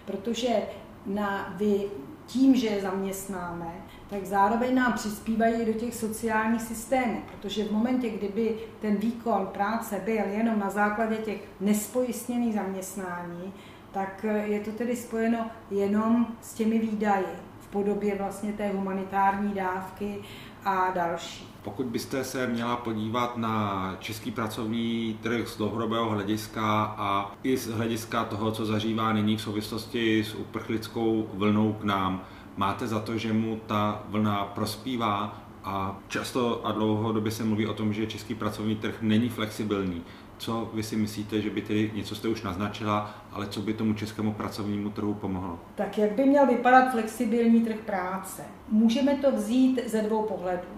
protože 0.04 0.62
na 1.06 1.54
vy 1.56 1.90
tím, 2.26 2.56
že 2.56 2.66
je 2.66 2.82
zaměstnáme, 2.82 3.72
tak 4.10 4.24
zároveň 4.24 4.74
nám 4.74 4.92
přispívají 4.92 5.64
do 5.64 5.72
těch 5.72 5.94
sociálních 5.94 6.62
systémů, 6.62 7.22
protože 7.30 7.64
v 7.64 7.72
momentě, 7.72 8.10
kdyby 8.10 8.56
ten 8.80 8.96
výkon 8.96 9.46
práce 9.46 10.02
byl 10.04 10.24
jenom 10.30 10.58
na 10.58 10.70
základě 10.70 11.16
těch 11.16 11.40
nespojistněných 11.60 12.54
zaměstnání, 12.54 13.52
tak 13.92 14.24
je 14.44 14.60
to 14.60 14.72
tedy 14.72 14.96
spojeno 14.96 15.50
jenom 15.70 16.26
s 16.40 16.54
těmi 16.54 16.78
výdaji 16.78 17.47
podobě 17.70 18.14
vlastně 18.18 18.52
té 18.52 18.68
humanitární 18.68 19.54
dávky 19.54 20.18
a 20.64 20.90
další. 20.94 21.48
Pokud 21.62 21.86
byste 21.86 22.24
se 22.24 22.46
měla 22.46 22.76
podívat 22.76 23.36
na 23.36 23.96
český 24.00 24.30
pracovní 24.30 25.18
trh 25.22 25.48
z 25.48 25.56
dlouhodobého 25.56 26.10
hlediska 26.10 26.94
a 26.98 27.34
i 27.42 27.56
z 27.56 27.66
hlediska 27.68 28.24
toho, 28.24 28.52
co 28.52 28.66
zažívá 28.66 29.12
nyní 29.12 29.36
v 29.36 29.42
souvislosti 29.42 30.24
s 30.24 30.34
uprchlickou 30.34 31.28
vlnou 31.34 31.72
k 31.72 31.84
nám, 31.84 32.24
máte 32.56 32.86
za 32.86 33.00
to, 33.00 33.18
že 33.18 33.32
mu 33.32 33.60
ta 33.66 34.02
vlna 34.08 34.44
prospívá 34.44 35.40
a 35.64 35.98
často 36.08 36.66
a 36.66 36.72
dlouhodobě 36.72 37.32
se 37.32 37.44
mluví 37.44 37.66
o 37.66 37.74
tom, 37.74 37.92
že 37.92 38.06
český 38.06 38.34
pracovní 38.34 38.76
trh 38.76 38.94
není 39.02 39.28
flexibilní. 39.28 40.02
Co 40.38 40.70
vy 40.74 40.82
si 40.82 40.96
myslíte, 40.96 41.40
že 41.40 41.50
by 41.50 41.62
tedy, 41.62 41.90
něco 41.94 42.14
jste 42.14 42.28
už 42.28 42.42
naznačila, 42.42 43.14
ale 43.32 43.46
co 43.46 43.60
by 43.60 43.74
tomu 43.74 43.94
českému 43.94 44.32
pracovnímu 44.32 44.90
trhu 44.90 45.14
pomohlo? 45.14 45.58
Tak 45.74 45.98
jak 45.98 46.12
by 46.12 46.24
měl 46.24 46.46
vypadat 46.46 46.90
flexibilní 46.90 47.60
trh 47.60 47.76
práce? 47.76 48.42
Můžeme 48.68 49.14
to 49.14 49.32
vzít 49.32 49.80
ze 49.86 50.02
dvou 50.02 50.22
pohledů. 50.22 50.68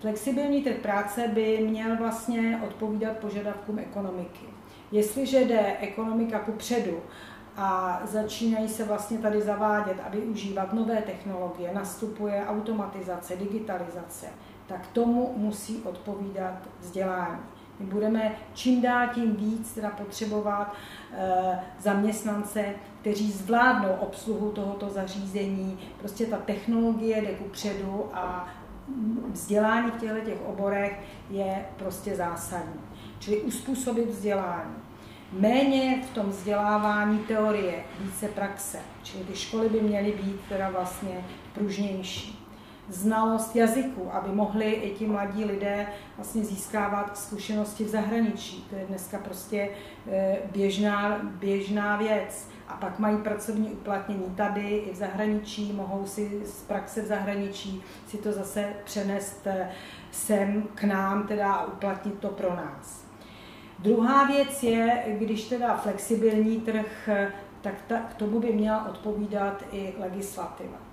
Flexibilní 0.00 0.62
trh 0.62 0.76
práce 0.76 1.28
by 1.34 1.66
měl 1.68 1.96
vlastně 1.96 2.60
odpovídat 2.66 3.16
požadavkům 3.16 3.78
ekonomiky. 3.78 4.46
Jestliže 4.92 5.40
jde 5.40 5.76
ekonomika 5.80 6.38
ku 6.38 6.52
předu 6.52 6.96
a 7.56 8.00
začínají 8.04 8.68
se 8.68 8.84
vlastně 8.84 9.18
tady 9.18 9.42
zavádět 9.42 9.96
a 10.06 10.08
využívat 10.08 10.72
nové 10.72 11.02
technologie, 11.02 11.70
nastupuje 11.74 12.44
automatizace, 12.46 13.36
digitalizace, 13.36 14.26
tak 14.66 14.86
tomu 14.86 15.34
musí 15.36 15.82
odpovídat 15.84 16.54
vzdělání. 16.80 17.55
My 17.80 17.86
budeme 17.86 18.34
čím 18.54 18.82
dál 18.82 19.08
tím 19.14 19.36
víc 19.36 19.74
teda 19.74 19.90
potřebovat 19.90 20.74
e, 21.12 21.58
zaměstnance, 21.80 22.64
kteří 23.00 23.32
zvládnou 23.32 23.92
obsluhu 23.92 24.50
tohoto 24.50 24.88
zařízení. 24.88 25.78
Prostě 25.98 26.26
ta 26.26 26.36
technologie 26.36 27.22
jde 27.22 27.34
ku 27.34 27.44
předu 27.44 28.10
a 28.12 28.48
vzdělání 29.30 29.90
v 29.90 30.00
těchto 30.00 30.20
těch 30.20 30.46
oborech 30.46 31.00
je 31.30 31.64
prostě 31.76 32.16
zásadní. 32.16 32.80
Čili 33.18 33.40
uspůsobit 33.40 34.08
vzdělání. 34.08 34.74
Méně 35.32 36.02
v 36.10 36.14
tom 36.14 36.28
vzdělávání 36.28 37.18
teorie, 37.18 37.84
více 38.00 38.28
praxe. 38.28 38.78
Čili 39.02 39.24
ty 39.24 39.34
školy 39.34 39.68
by 39.68 39.80
měly 39.80 40.12
být 40.12 40.40
teda 40.48 40.70
vlastně 40.70 41.24
pružnější 41.54 42.35
znalost 42.88 43.56
jazyku, 43.56 44.08
aby 44.12 44.32
mohli 44.32 44.70
i 44.70 44.94
ti 44.94 45.06
mladí 45.06 45.44
lidé 45.44 45.86
vlastně 46.16 46.44
získávat 46.44 47.18
zkušenosti 47.18 47.84
v 47.84 47.88
zahraničí. 47.88 48.66
To 48.70 48.76
je 48.76 48.84
dneska 48.86 49.18
prostě 49.18 49.70
eh, 50.10 50.38
běžná, 50.52 51.20
běžná 51.22 51.96
věc. 51.96 52.48
A 52.68 52.74
pak 52.74 52.98
mají 52.98 53.16
pracovní 53.16 53.70
uplatnění 53.70 54.34
tady 54.36 54.68
i 54.68 54.92
v 54.92 54.96
zahraničí, 54.96 55.72
mohou 55.72 56.06
si 56.06 56.42
z 56.44 56.62
praxe 56.62 57.02
v 57.02 57.06
zahraničí 57.06 57.82
si 58.08 58.18
to 58.18 58.32
zase 58.32 58.72
přenést 58.84 59.46
eh, 59.46 59.70
sem 60.10 60.62
k 60.74 60.84
nám 60.84 61.26
teda 61.26 61.52
a 61.52 61.66
uplatnit 61.66 62.18
to 62.18 62.28
pro 62.28 62.56
nás. 62.56 63.06
Druhá 63.78 64.24
věc 64.24 64.62
je, 64.62 65.04
když 65.18 65.48
teda 65.48 65.76
flexibilní 65.76 66.60
trh, 66.60 67.08
eh, 67.08 67.32
tak 67.60 67.74
ta, 67.86 67.98
k 67.98 68.14
tomu 68.14 68.40
by 68.40 68.52
měla 68.52 68.88
odpovídat 68.88 69.64
i 69.72 69.94
legislativa. 69.98 70.85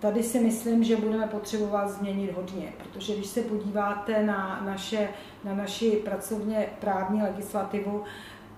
Tady 0.00 0.22
si 0.22 0.40
myslím, 0.40 0.84
že 0.84 0.96
budeme 0.96 1.26
potřebovat 1.26 1.88
změnit 1.88 2.32
hodně, 2.32 2.72
protože 2.78 3.16
když 3.16 3.26
se 3.26 3.42
podíváte 3.42 4.22
na, 4.22 4.62
naše, 4.64 5.08
na 5.44 5.54
naši 5.54 5.90
pracovně 5.90 6.66
právní 6.80 7.22
legislativu, 7.22 8.04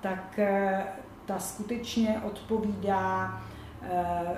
tak 0.01 0.39
eh, 0.39 0.85
ta 1.27 1.39
skutečně 1.39 2.21
odpovídá, 2.25 3.41
eh, 3.83 4.37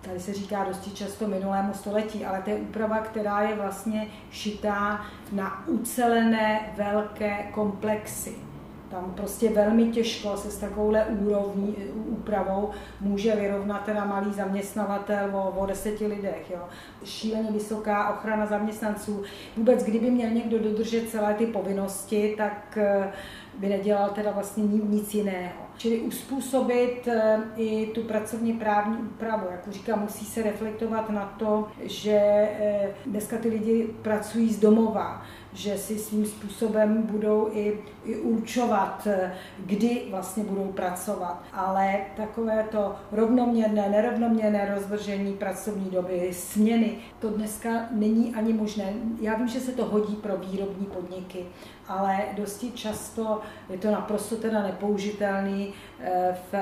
tady 0.00 0.20
se 0.20 0.34
říká 0.34 0.64
dosti 0.64 0.90
často 0.90 1.28
minulému 1.28 1.74
století, 1.74 2.24
ale 2.24 2.42
to 2.42 2.50
je 2.50 2.56
úprava, 2.56 2.98
která 2.98 3.40
je 3.40 3.56
vlastně 3.56 4.06
šitá 4.30 5.06
na 5.32 5.68
ucelené 5.68 6.72
velké 6.76 7.42
komplexy 7.54 8.45
tam 8.90 9.12
prostě 9.16 9.48
velmi 9.48 9.88
těžko 9.88 10.36
se 10.36 10.50
s 10.50 10.58
takovouhle 10.58 11.04
úrovní, 11.04 11.76
úpravou 12.08 12.70
může 13.00 13.36
vyrovnat 13.36 13.84
teda 13.84 14.04
malý 14.04 14.32
zaměstnavatel 14.32 15.30
o, 15.32 15.50
o 15.50 15.66
deseti 15.66 16.06
lidech. 16.06 16.50
Jo. 16.50 16.60
Šíleně 17.04 17.52
vysoká 17.52 18.10
ochrana 18.10 18.46
zaměstnanců. 18.46 19.22
Vůbec, 19.56 19.84
kdyby 19.84 20.10
měl 20.10 20.30
někdo 20.30 20.58
dodržet 20.58 21.10
celé 21.10 21.34
ty 21.34 21.46
povinnosti, 21.46 22.34
tak 22.36 22.78
eh, 22.80 23.12
by 23.58 23.68
nedělal 23.68 24.10
teda 24.10 24.30
vlastně 24.30 24.64
nic 24.64 25.14
jiného. 25.14 25.66
Čili 25.78 26.00
uspůsobit 26.00 27.08
eh, 27.08 27.40
i 27.56 27.86
tu 27.86 28.02
pracovně 28.02 28.54
právní 28.54 28.96
úpravu. 28.96 29.46
Jak 29.50 29.74
říkám, 29.74 30.00
musí 30.00 30.24
se 30.24 30.42
reflektovat 30.42 31.10
na 31.10 31.34
to, 31.38 31.68
že 31.82 32.18
eh, 32.20 32.90
dneska 33.06 33.36
ty 33.38 33.48
lidi 33.48 33.88
pracují 34.02 34.52
z 34.52 34.60
domova, 34.60 35.22
že 35.56 35.78
si 35.78 35.98
svým 35.98 36.26
způsobem 36.26 37.02
budou 37.02 37.48
i, 37.52 37.78
i 38.04 38.16
určovat, 38.16 39.06
eh, 39.06 39.32
kdy 39.58 40.02
vlastně 40.10 40.44
budou 40.44 40.64
pracovat. 40.64 41.42
Ale 41.52 41.96
takové 42.16 42.66
to 42.70 42.94
rovnoměrné, 43.12 43.88
nerovnoměrné 43.90 44.74
rozvržení 44.74 45.32
pracovní 45.32 45.90
doby, 45.90 46.30
směny, 46.32 46.98
to 47.18 47.30
dneska 47.30 47.68
není 47.90 48.34
ani 48.34 48.52
možné. 48.52 48.92
Já 49.20 49.36
vím, 49.36 49.48
že 49.48 49.60
se 49.60 49.72
to 49.72 49.84
hodí 49.84 50.16
pro 50.16 50.36
výrobní 50.36 50.86
podniky, 50.86 51.46
ale 51.88 52.24
dosti 52.36 52.72
často 52.72 53.40
je 53.70 53.78
to 53.78 53.90
naprosto 53.90 54.36
teda 54.36 54.62
nepoužitelný 54.62 55.74
eh, 56.00 56.36
v 56.52 56.56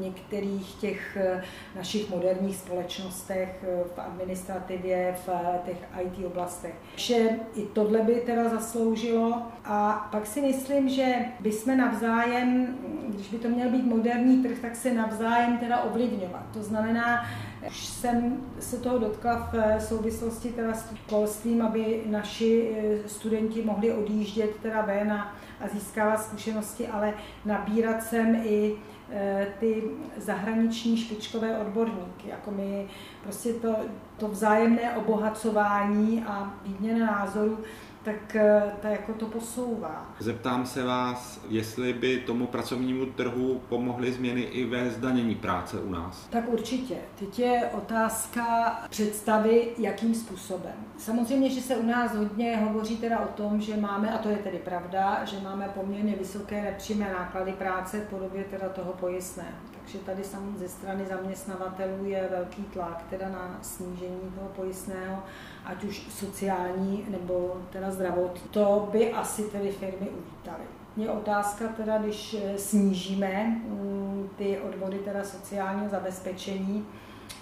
některých 0.00 0.74
těch 0.74 1.16
eh, 1.16 1.42
našich 1.76 2.10
moderních 2.10 2.56
společnostech, 2.56 3.64
eh, 3.64 3.84
v 3.94 3.98
administrativě, 3.98 5.16
v 5.26 5.30
těch 5.66 5.76
IT 6.02 6.26
oblastech. 6.26 6.74
Že 6.96 7.28
i 7.54 7.62
tohle 7.62 8.02
by 8.02 8.14
teda 8.14 8.48
zasloužilo 8.48 9.42
a 9.64 10.08
pak 10.12 10.26
si 10.26 10.40
myslím, 10.40 10.88
že 10.88 11.14
bychom 11.40 11.76
navzájem, 11.76 12.78
když 13.08 13.28
by 13.28 13.38
to 13.38 13.48
měl 13.48 13.70
být 13.70 13.84
moderní 13.84 14.42
trh, 14.42 14.58
tak 14.62 14.76
se 14.76 14.94
navzájem 14.94 15.58
teda 15.58 15.82
ovlivňovat. 15.82 16.42
To 16.52 16.62
znamená, 16.62 17.26
už 17.68 17.86
jsem 17.86 18.36
se 18.60 18.76
toho 18.76 18.98
dotkla 18.98 19.50
v 19.52 19.80
souvislosti 19.82 20.48
teda 20.48 20.74
s 20.74 20.94
školstvím, 20.94 21.62
aby 21.62 22.02
naši 22.06 22.76
eh, 22.76 23.08
studenti 23.08 23.62
mohli 23.62 23.92
odjíždět 23.92 24.56
teda 24.62 24.82
ven 24.82 25.12
a, 25.12 25.34
a 25.60 25.68
získávat 25.68 26.22
zkušenosti, 26.22 26.88
ale 26.88 27.14
nabírat 27.44 28.02
sem 28.02 28.34
i 28.34 28.74
eh, 29.10 29.46
ty 29.60 29.82
zahraniční 30.16 30.96
špičkové 30.96 31.58
odborníky. 31.58 32.28
Jako 32.28 32.50
my 32.50 32.86
prostě 33.22 33.52
to, 33.52 33.76
to 34.16 34.28
vzájemné 34.28 34.96
obohacování 34.96 36.24
a 36.26 36.54
výměna 36.64 37.06
názorů 37.06 37.58
tak 38.04 38.36
eh, 38.36 38.62
ta 38.82 38.88
jako 38.88 39.12
to 39.12 39.26
posouvá. 39.26 40.14
Zeptám 40.18 40.66
se 40.66 40.84
vás, 40.84 41.40
jestli 41.48 41.92
by 41.92 42.18
tomu 42.18 42.46
pracovnímu 42.46 43.06
trhu 43.06 43.60
pomohly 43.68 44.12
změny 44.12 44.40
i 44.40 44.64
ve 44.64 44.90
zdanění 44.90 45.34
práce 45.34 45.80
u 45.80 45.90
nás. 45.90 46.26
Tak 46.30 46.48
určitě. 46.48 46.96
Teď 47.18 47.38
je 47.38 47.70
otázka 47.72 48.76
představy, 48.90 49.68
jakým 49.78 50.14
způsobem. 50.14 50.72
Samozřejmě, 50.98 51.50
že 51.50 51.60
se 51.60 51.76
u 51.76 51.86
nás 51.86 52.14
hodně 52.14 52.56
hovoří 52.56 52.96
teda 52.96 53.20
o 53.20 53.28
tom, 53.28 53.60
že 53.60 53.76
máme, 53.76 54.12
a 54.12 54.18
to 54.18 54.28
je 54.28 54.36
tedy 54.36 54.58
pravda, 54.58 55.24
že 55.24 55.36
máme 55.40 55.68
poměrně 55.74 56.16
vysoké 56.16 56.62
nepřímé 56.62 57.12
náklady 57.12 57.52
práce 57.52 58.00
v 58.00 58.10
podobě 58.10 58.44
teda 58.44 58.68
toho 58.68 58.92
pojistného. 58.92 59.69
Takže 59.92 60.06
tady 60.06 60.24
samozřejmě 60.24 60.58
ze 60.58 60.68
strany 60.68 61.06
zaměstnavatelů 61.06 62.04
je 62.04 62.28
velký 62.30 62.62
tlak 62.62 63.04
teda 63.10 63.28
na 63.28 63.58
snížení 63.62 64.20
toho 64.34 64.48
pojistného 64.56 65.22
ať 65.64 65.84
už 65.84 66.06
sociální 66.10 67.04
nebo 67.08 67.62
teda 67.70 67.90
zdravotní. 67.90 68.40
To 68.50 68.88
by 68.92 69.12
asi 69.12 69.42
tedy 69.42 69.72
firmy 69.72 70.08
uvítaly. 70.10 70.64
Je 70.96 71.10
otázka 71.10 71.68
teda, 71.68 71.98
když 71.98 72.34
eh, 72.34 72.58
snížíme 72.58 73.44
mm, 73.44 74.30
ty 74.36 74.58
odvody 74.58 74.98
teda 74.98 75.24
sociálního 75.24 75.88
zabezpečení, 75.88 76.86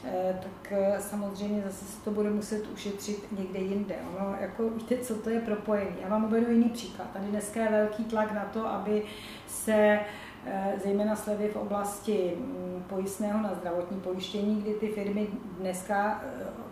eh, 0.04 0.40
tak 0.42 0.72
eh, 0.72 0.96
samozřejmě 1.00 1.62
zase 1.66 1.84
se 1.84 2.00
to 2.04 2.11
bude 2.11 2.30
muset 2.30 2.66
ušetřit 2.74 3.32
někde 3.38 3.58
jinde. 3.58 3.94
Ono, 4.16 4.34
jako, 4.40 4.70
víte, 4.70 4.98
co 4.98 5.14
to 5.14 5.30
je 5.30 5.40
propojení? 5.40 5.96
Já 6.02 6.08
vám 6.08 6.24
uvedu 6.24 6.50
jiný 6.50 6.68
příklad. 6.68 7.11
Tady 7.12 7.26
dneska 7.26 7.61
je 7.61 7.70
velký 7.70 8.04
tlak 8.04 8.32
na 8.32 8.44
to, 8.44 8.66
aby 8.66 9.02
se 9.46 10.00
zejména 10.83 11.16
slevy 11.16 11.48
v 11.48 11.57
oblasti 11.57 12.35
mm, 12.37 12.85
pojistného 12.88 13.42
na 13.42 13.55
zdravotní 13.55 14.01
pojištění, 14.01 14.62
kdy 14.62 14.74
ty 14.74 14.88
firmy 14.88 15.27
dneska 15.59 16.22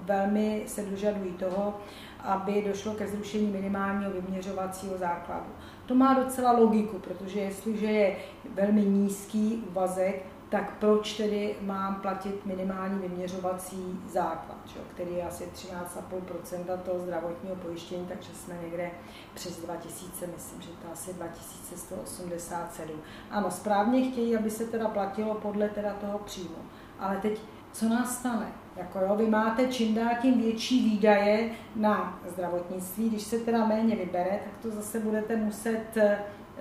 velmi 0.03 0.63
se 0.67 0.83
dožadují 0.83 1.33
toho, 1.33 1.75
aby 2.21 2.63
došlo 2.69 2.95
ke 2.95 3.07
zrušení 3.09 3.47
minimálního 3.47 4.11
vyměřovacího 4.11 4.99
základu. 4.99 5.47
To 5.87 5.95
má 5.95 6.15
docela 6.15 6.53
logiku, 6.53 6.99
protože 6.99 7.41
jestliže 7.41 7.87
je 7.87 8.17
velmi 8.55 8.81
nízký 8.83 9.65
úvazek, 9.71 10.23
tak 10.49 10.79
proč 10.79 11.17
tedy 11.17 11.57
mám 11.61 11.95
platit 11.95 12.47
minimální 12.47 12.99
vyměřovací 12.99 14.01
základ, 14.09 14.59
čo, 14.67 14.79
který 14.95 15.15
je 15.15 15.23
asi 15.23 15.45
13,5% 15.45 16.79
toho 16.79 17.01
zdravotního 17.01 17.57
pojištění, 17.57 18.07
takže 18.07 18.35
jsme 18.35 18.55
někde 18.63 18.91
přes 19.35 19.61
2000, 19.61 20.27
myslím, 20.27 20.63
že 20.63 20.69
to 20.69 20.93
asi 20.93 21.13
2187. 21.15 23.01
Ano, 23.31 23.51
správně 23.51 24.11
chtějí, 24.11 24.37
aby 24.37 24.51
se 24.51 24.65
teda 24.65 24.89
platilo 24.89 25.35
podle 25.35 25.69
teda 25.69 25.93
toho 25.93 26.19
příjmu. 26.19 26.59
Ale 26.99 27.17
teď, 27.17 27.41
co 27.73 27.89
nás 27.89 28.19
stane? 28.19 28.53
Jako 28.77 28.99
jo, 29.01 29.17
vy 29.17 29.27
máte 29.27 29.67
čím 29.67 29.95
dál 29.95 30.11
tím 30.23 30.43
větší 30.43 30.91
výdaje 30.91 31.51
na 31.77 32.21
zdravotnictví, 32.27 33.09
když 33.09 33.23
se 33.23 33.39
teda 33.39 33.67
méně 33.67 33.97
vybere, 33.97 34.41
tak 34.45 34.63
to 34.63 34.71
zase 34.71 35.01
budete 35.01 35.37
muset 35.37 35.97
eh, 35.97 36.19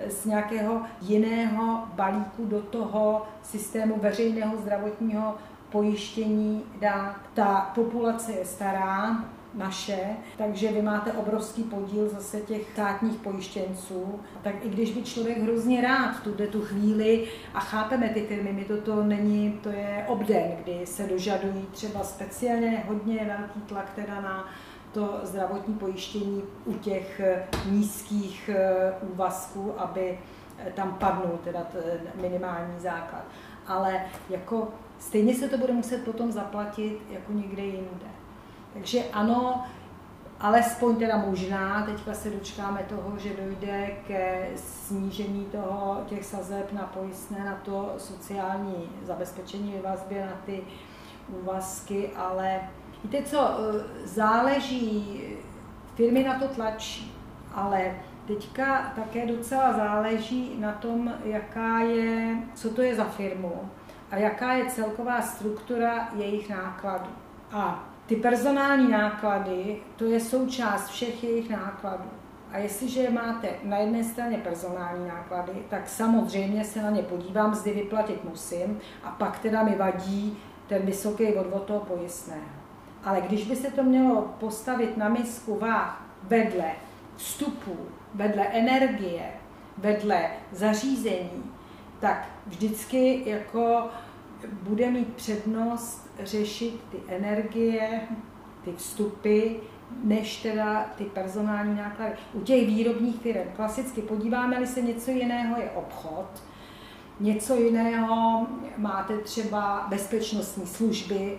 z 0.08 0.24
nějakého 0.24 0.80
jiného 1.00 1.84
balíku 1.94 2.44
do 2.46 2.62
toho 2.62 3.26
systému 3.42 3.98
veřejného 4.00 4.56
zdravotního 4.56 5.34
pojištění 5.70 6.62
dát. 6.80 7.16
Ta 7.34 7.72
populace 7.74 8.32
je 8.32 8.44
stará, 8.44 9.24
naše, 9.56 10.16
takže 10.38 10.72
vy 10.72 10.82
máte 10.82 11.12
obrovský 11.12 11.62
podíl 11.62 12.08
zase 12.08 12.40
těch 12.40 12.70
státních 12.72 13.16
pojištěnců. 13.16 14.20
Tak 14.42 14.54
i 14.64 14.68
když 14.68 14.92
by 14.92 15.02
člověk 15.02 15.38
hrozně 15.38 15.82
rád 15.82 16.22
tuhle 16.22 16.46
tu 16.46 16.60
chvíli, 16.60 17.28
a 17.54 17.60
chápeme 17.60 18.08
ty 18.08 18.20
firmy, 18.20 18.52
my 18.52 18.64
toto 18.64 19.02
není, 19.02 19.58
to 19.62 19.68
je 19.68 20.04
obden, 20.08 20.56
kdy 20.62 20.86
se 20.86 21.06
dožadují 21.06 21.66
třeba 21.72 22.04
speciálně 22.04 22.84
hodně 22.88 23.36
velký 23.38 23.60
tlak 23.60 23.92
teda 23.94 24.20
na 24.20 24.48
to 24.96 25.20
zdravotní 25.22 25.74
pojištění 25.74 26.42
u 26.64 26.72
těch 26.72 27.20
eh, 27.20 27.46
nízkých 27.70 28.48
eh, 28.48 28.92
úvazků, 29.00 29.80
aby 29.80 30.18
eh, 30.58 30.72
tam 30.72 30.92
padnul 30.92 31.38
teda 31.44 31.66
minimální 32.20 32.80
základ. 32.80 33.22
ale 33.66 34.00
jako 34.30 34.68
stejně 34.98 35.34
se 35.34 35.48
to 35.48 35.58
bude 35.58 35.72
muset 35.72 36.04
potom 36.04 36.32
zaplatit 36.32 36.98
jako 37.10 37.32
někde 37.32 37.62
jinde. 37.62 38.06
Takže 38.72 39.02
ano, 39.12 39.64
alespoň 40.40 40.96
teda 40.96 41.16
možná, 41.16 41.86
teďka 41.86 42.14
se 42.14 42.30
dočkáme 42.30 42.86
toho, 42.88 43.18
že 43.18 43.36
dojde 43.36 43.90
ke 44.06 44.48
snížení 44.56 45.44
toho, 45.44 46.02
těch 46.06 46.24
sazeb 46.24 46.72
na 46.72 46.82
pojistné, 46.82 47.44
na 47.44 47.58
to 47.64 47.94
sociální 47.98 48.90
zabezpečení 49.02 49.72
ve 49.72 49.90
vazbě 49.90 50.26
na 50.26 50.36
ty 50.46 50.62
úvazky, 51.28 52.10
ale 52.16 52.60
víte 53.06 53.22
co, 53.22 53.50
eh, 53.50 54.06
záleží, 54.06 55.20
firmy 55.94 56.24
na 56.24 56.38
to 56.38 56.48
tlačí, 56.48 57.14
ale 57.54 57.94
teďka 58.26 58.92
také 58.96 59.26
docela 59.26 59.72
záleží 59.72 60.56
na 60.58 60.72
tom, 60.72 61.14
jaká 61.24 61.78
je, 61.78 62.36
co 62.54 62.70
to 62.70 62.82
je 62.82 62.94
za 62.94 63.04
firmu 63.04 63.70
a 64.10 64.16
jaká 64.16 64.52
je 64.52 64.66
celková 64.66 65.22
struktura 65.22 66.08
jejich 66.14 66.50
nákladů. 66.50 67.10
A 67.52 67.88
ty 68.06 68.16
personální 68.16 68.90
náklady, 68.90 69.78
to 69.96 70.04
je 70.04 70.20
součást 70.20 70.88
všech 70.88 71.24
jejich 71.24 71.50
nákladů. 71.50 72.10
A 72.52 72.58
jestliže 72.58 73.10
máte 73.10 73.48
na 73.62 73.78
jedné 73.78 74.04
straně 74.04 74.38
personální 74.38 75.08
náklady, 75.08 75.52
tak 75.68 75.88
samozřejmě 75.88 76.64
se 76.64 76.82
na 76.82 76.90
ně 76.90 77.02
podívám, 77.02 77.54
zdy 77.54 77.72
vyplatit 77.72 78.24
musím 78.24 78.78
a 79.04 79.10
pak 79.10 79.38
teda 79.38 79.62
mi 79.62 79.76
vadí 79.76 80.38
ten 80.66 80.82
vysoký 80.82 81.34
odvod 81.34 81.62
toho 81.62 81.80
pojistného. 81.80 82.65
Ale 83.04 83.20
když 83.20 83.44
by 83.44 83.56
se 83.56 83.70
to 83.70 83.82
mělo 83.82 84.34
postavit 84.40 84.96
na 84.96 85.08
misku 85.08 85.58
váh 85.58 86.06
vedle 86.22 86.70
vstupů, 87.16 87.76
vedle 88.14 88.44
energie, 88.44 89.30
vedle 89.78 90.30
zařízení, 90.52 91.44
tak 92.00 92.28
vždycky 92.46 93.30
jako 93.30 93.88
bude 94.62 94.90
mít 94.90 95.12
přednost 95.14 96.10
řešit 96.22 96.80
ty 96.90 96.98
energie, 97.08 98.00
ty 98.64 98.72
vstupy, 98.72 99.48
než 100.04 100.42
teda 100.42 100.90
ty 100.96 101.04
personální 101.04 101.76
náklady. 101.76 102.12
U 102.32 102.40
těch 102.40 102.66
výrobních 102.66 103.16
firm 103.16 103.48
klasicky 103.56 104.02
podíváme-li 104.02 104.66
se 104.66 104.82
něco 104.82 105.10
jiného 105.10 105.60
je 105.60 105.70
obchod, 105.70 106.42
něco 107.20 107.54
jiného 107.54 108.46
máte 108.76 109.18
třeba 109.18 109.86
bezpečnostní 109.90 110.66
služby, 110.66 111.38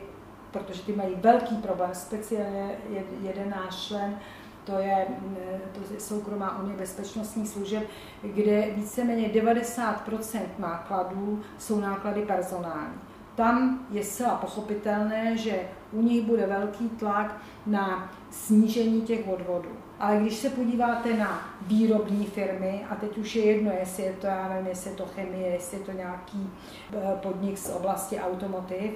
protože 0.51 0.81
ty 0.81 0.95
mají 0.95 1.15
velký 1.15 1.55
problém, 1.55 1.89
speciálně 1.93 2.75
jeden 3.21 3.49
náš 3.49 3.87
člen, 3.87 4.19
to 4.63 4.79
je, 4.79 5.07
to 5.73 5.93
je 5.93 5.99
soukromá 5.99 6.59
unie 6.59 6.77
bezpečnostních 6.77 7.49
služeb, 7.49 7.83
kde 8.23 8.71
víceméně 8.75 9.27
90% 9.27 10.41
nákladů 10.59 11.41
jsou 11.57 11.79
náklady 11.79 12.21
personální. 12.21 12.93
Tam 13.35 13.87
je 13.91 14.03
zcela 14.03 14.35
pochopitelné, 14.35 15.37
že 15.37 15.59
u 15.91 16.01
nich 16.01 16.25
bude 16.25 16.47
velký 16.47 16.89
tlak 16.89 17.37
na 17.65 18.09
snížení 18.31 19.01
těch 19.01 19.27
odvodů. 19.27 19.69
Ale 19.99 20.17
když 20.17 20.35
se 20.35 20.49
podíváte 20.49 21.13
na 21.13 21.41
výrobní 21.61 22.25
firmy, 22.25 22.85
a 22.89 22.95
teď 22.95 23.17
už 23.17 23.35
je 23.35 23.45
jedno, 23.45 23.71
jestli 23.79 24.03
je 24.03 24.13
to, 24.13 24.27
já 24.27 24.49
nevím, 24.49 24.67
jestli 24.67 24.89
je 24.89 24.95
to 24.95 25.05
chemie, 25.05 25.47
jestli 25.47 25.77
je 25.77 25.83
to 25.83 25.91
nějaký 25.91 26.49
eh, 26.93 27.15
podnik 27.21 27.57
z 27.57 27.69
oblasti 27.69 28.19
automotiv, 28.19 28.91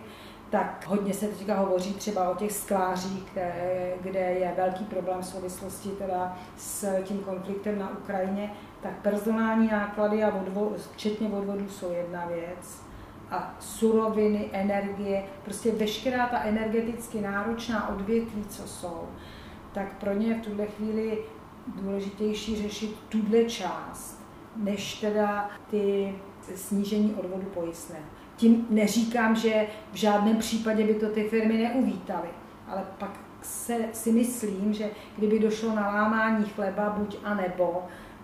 tak 0.52 0.88
hodně 0.88 1.14
se 1.14 1.28
teďka 1.28 1.56
hovoří 1.56 1.94
třeba 1.94 2.30
o 2.30 2.36
těch 2.36 2.52
sklářích, 2.52 3.24
kde, 3.34 3.54
kde 4.02 4.20
je 4.20 4.54
velký 4.58 4.86
problém 4.86 5.22
v 5.22 5.26
souvislosti 5.26 5.90
teda 5.90 6.38
s 6.58 7.04
tím 7.04 7.20
konfliktem 7.20 7.80
na 7.80 7.92
Ukrajině, 7.92 8.54
tak 8.82 9.02
personální 9.02 9.68
náklady 9.68 10.24
a 10.24 10.36
odvod, 10.36 10.78
včetně 10.94 11.30
odvodů 11.30 11.70
jsou 11.70 11.92
jedna 11.92 12.26
věc 12.26 12.82
a 13.32 13.56
suroviny, 13.60 14.50
energie, 14.52 15.24
prostě 15.46 15.72
veškerá 15.72 16.28
ta 16.28 16.44
energeticky 16.44 17.22
náročná 17.22 17.90
odvětví, 17.90 18.46
co 18.50 18.68
jsou, 18.68 19.08
tak 19.74 19.94
pro 20.00 20.14
ně 20.14 20.28
je 20.28 20.36
v 20.36 20.42
tuhle 20.42 20.66
chvíli 20.66 21.18
důležitější 21.68 22.62
řešit 22.62 22.96
tuhle 23.10 23.44
část, 23.44 24.24
než 24.56 24.94
teda 24.94 25.50
ty 25.70 26.16
snížení 26.56 27.14
odvodu 27.14 27.46
pojistného. 27.54 28.06
Tím 28.42 28.68
neříkám, 28.70 29.36
že 29.36 29.68
v 29.92 29.96
žádném 29.96 30.38
případě 30.38 30.84
by 30.84 30.94
to 30.94 31.10
ty 31.10 31.30
firmy 31.30 31.58
neuvítaly, 31.58 32.28
ale 32.68 32.84
pak 32.98 33.20
se, 33.42 33.76
si 33.94 34.12
myslím, 34.12 34.74
že 34.74 34.90
kdyby 35.18 35.40
došlo 35.40 35.76
na 35.76 35.88
lámání 35.88 36.46
chleba, 36.46 36.90
buď 36.90 37.18
a 37.24 37.34
nebo, 37.34 37.84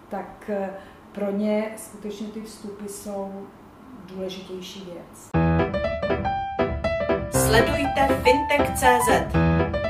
tak 0.10 0.50
eh, 0.50 0.70
pro 1.12 1.32
ně 1.32 1.72
skutečně 1.78 2.28
ty 2.28 2.42
vstupy 2.42 2.86
jsou 2.88 3.48
důležitější 4.06 4.86
věc. 4.86 5.30
Sledujte 7.32 8.08
fintech.cz 8.24 9.87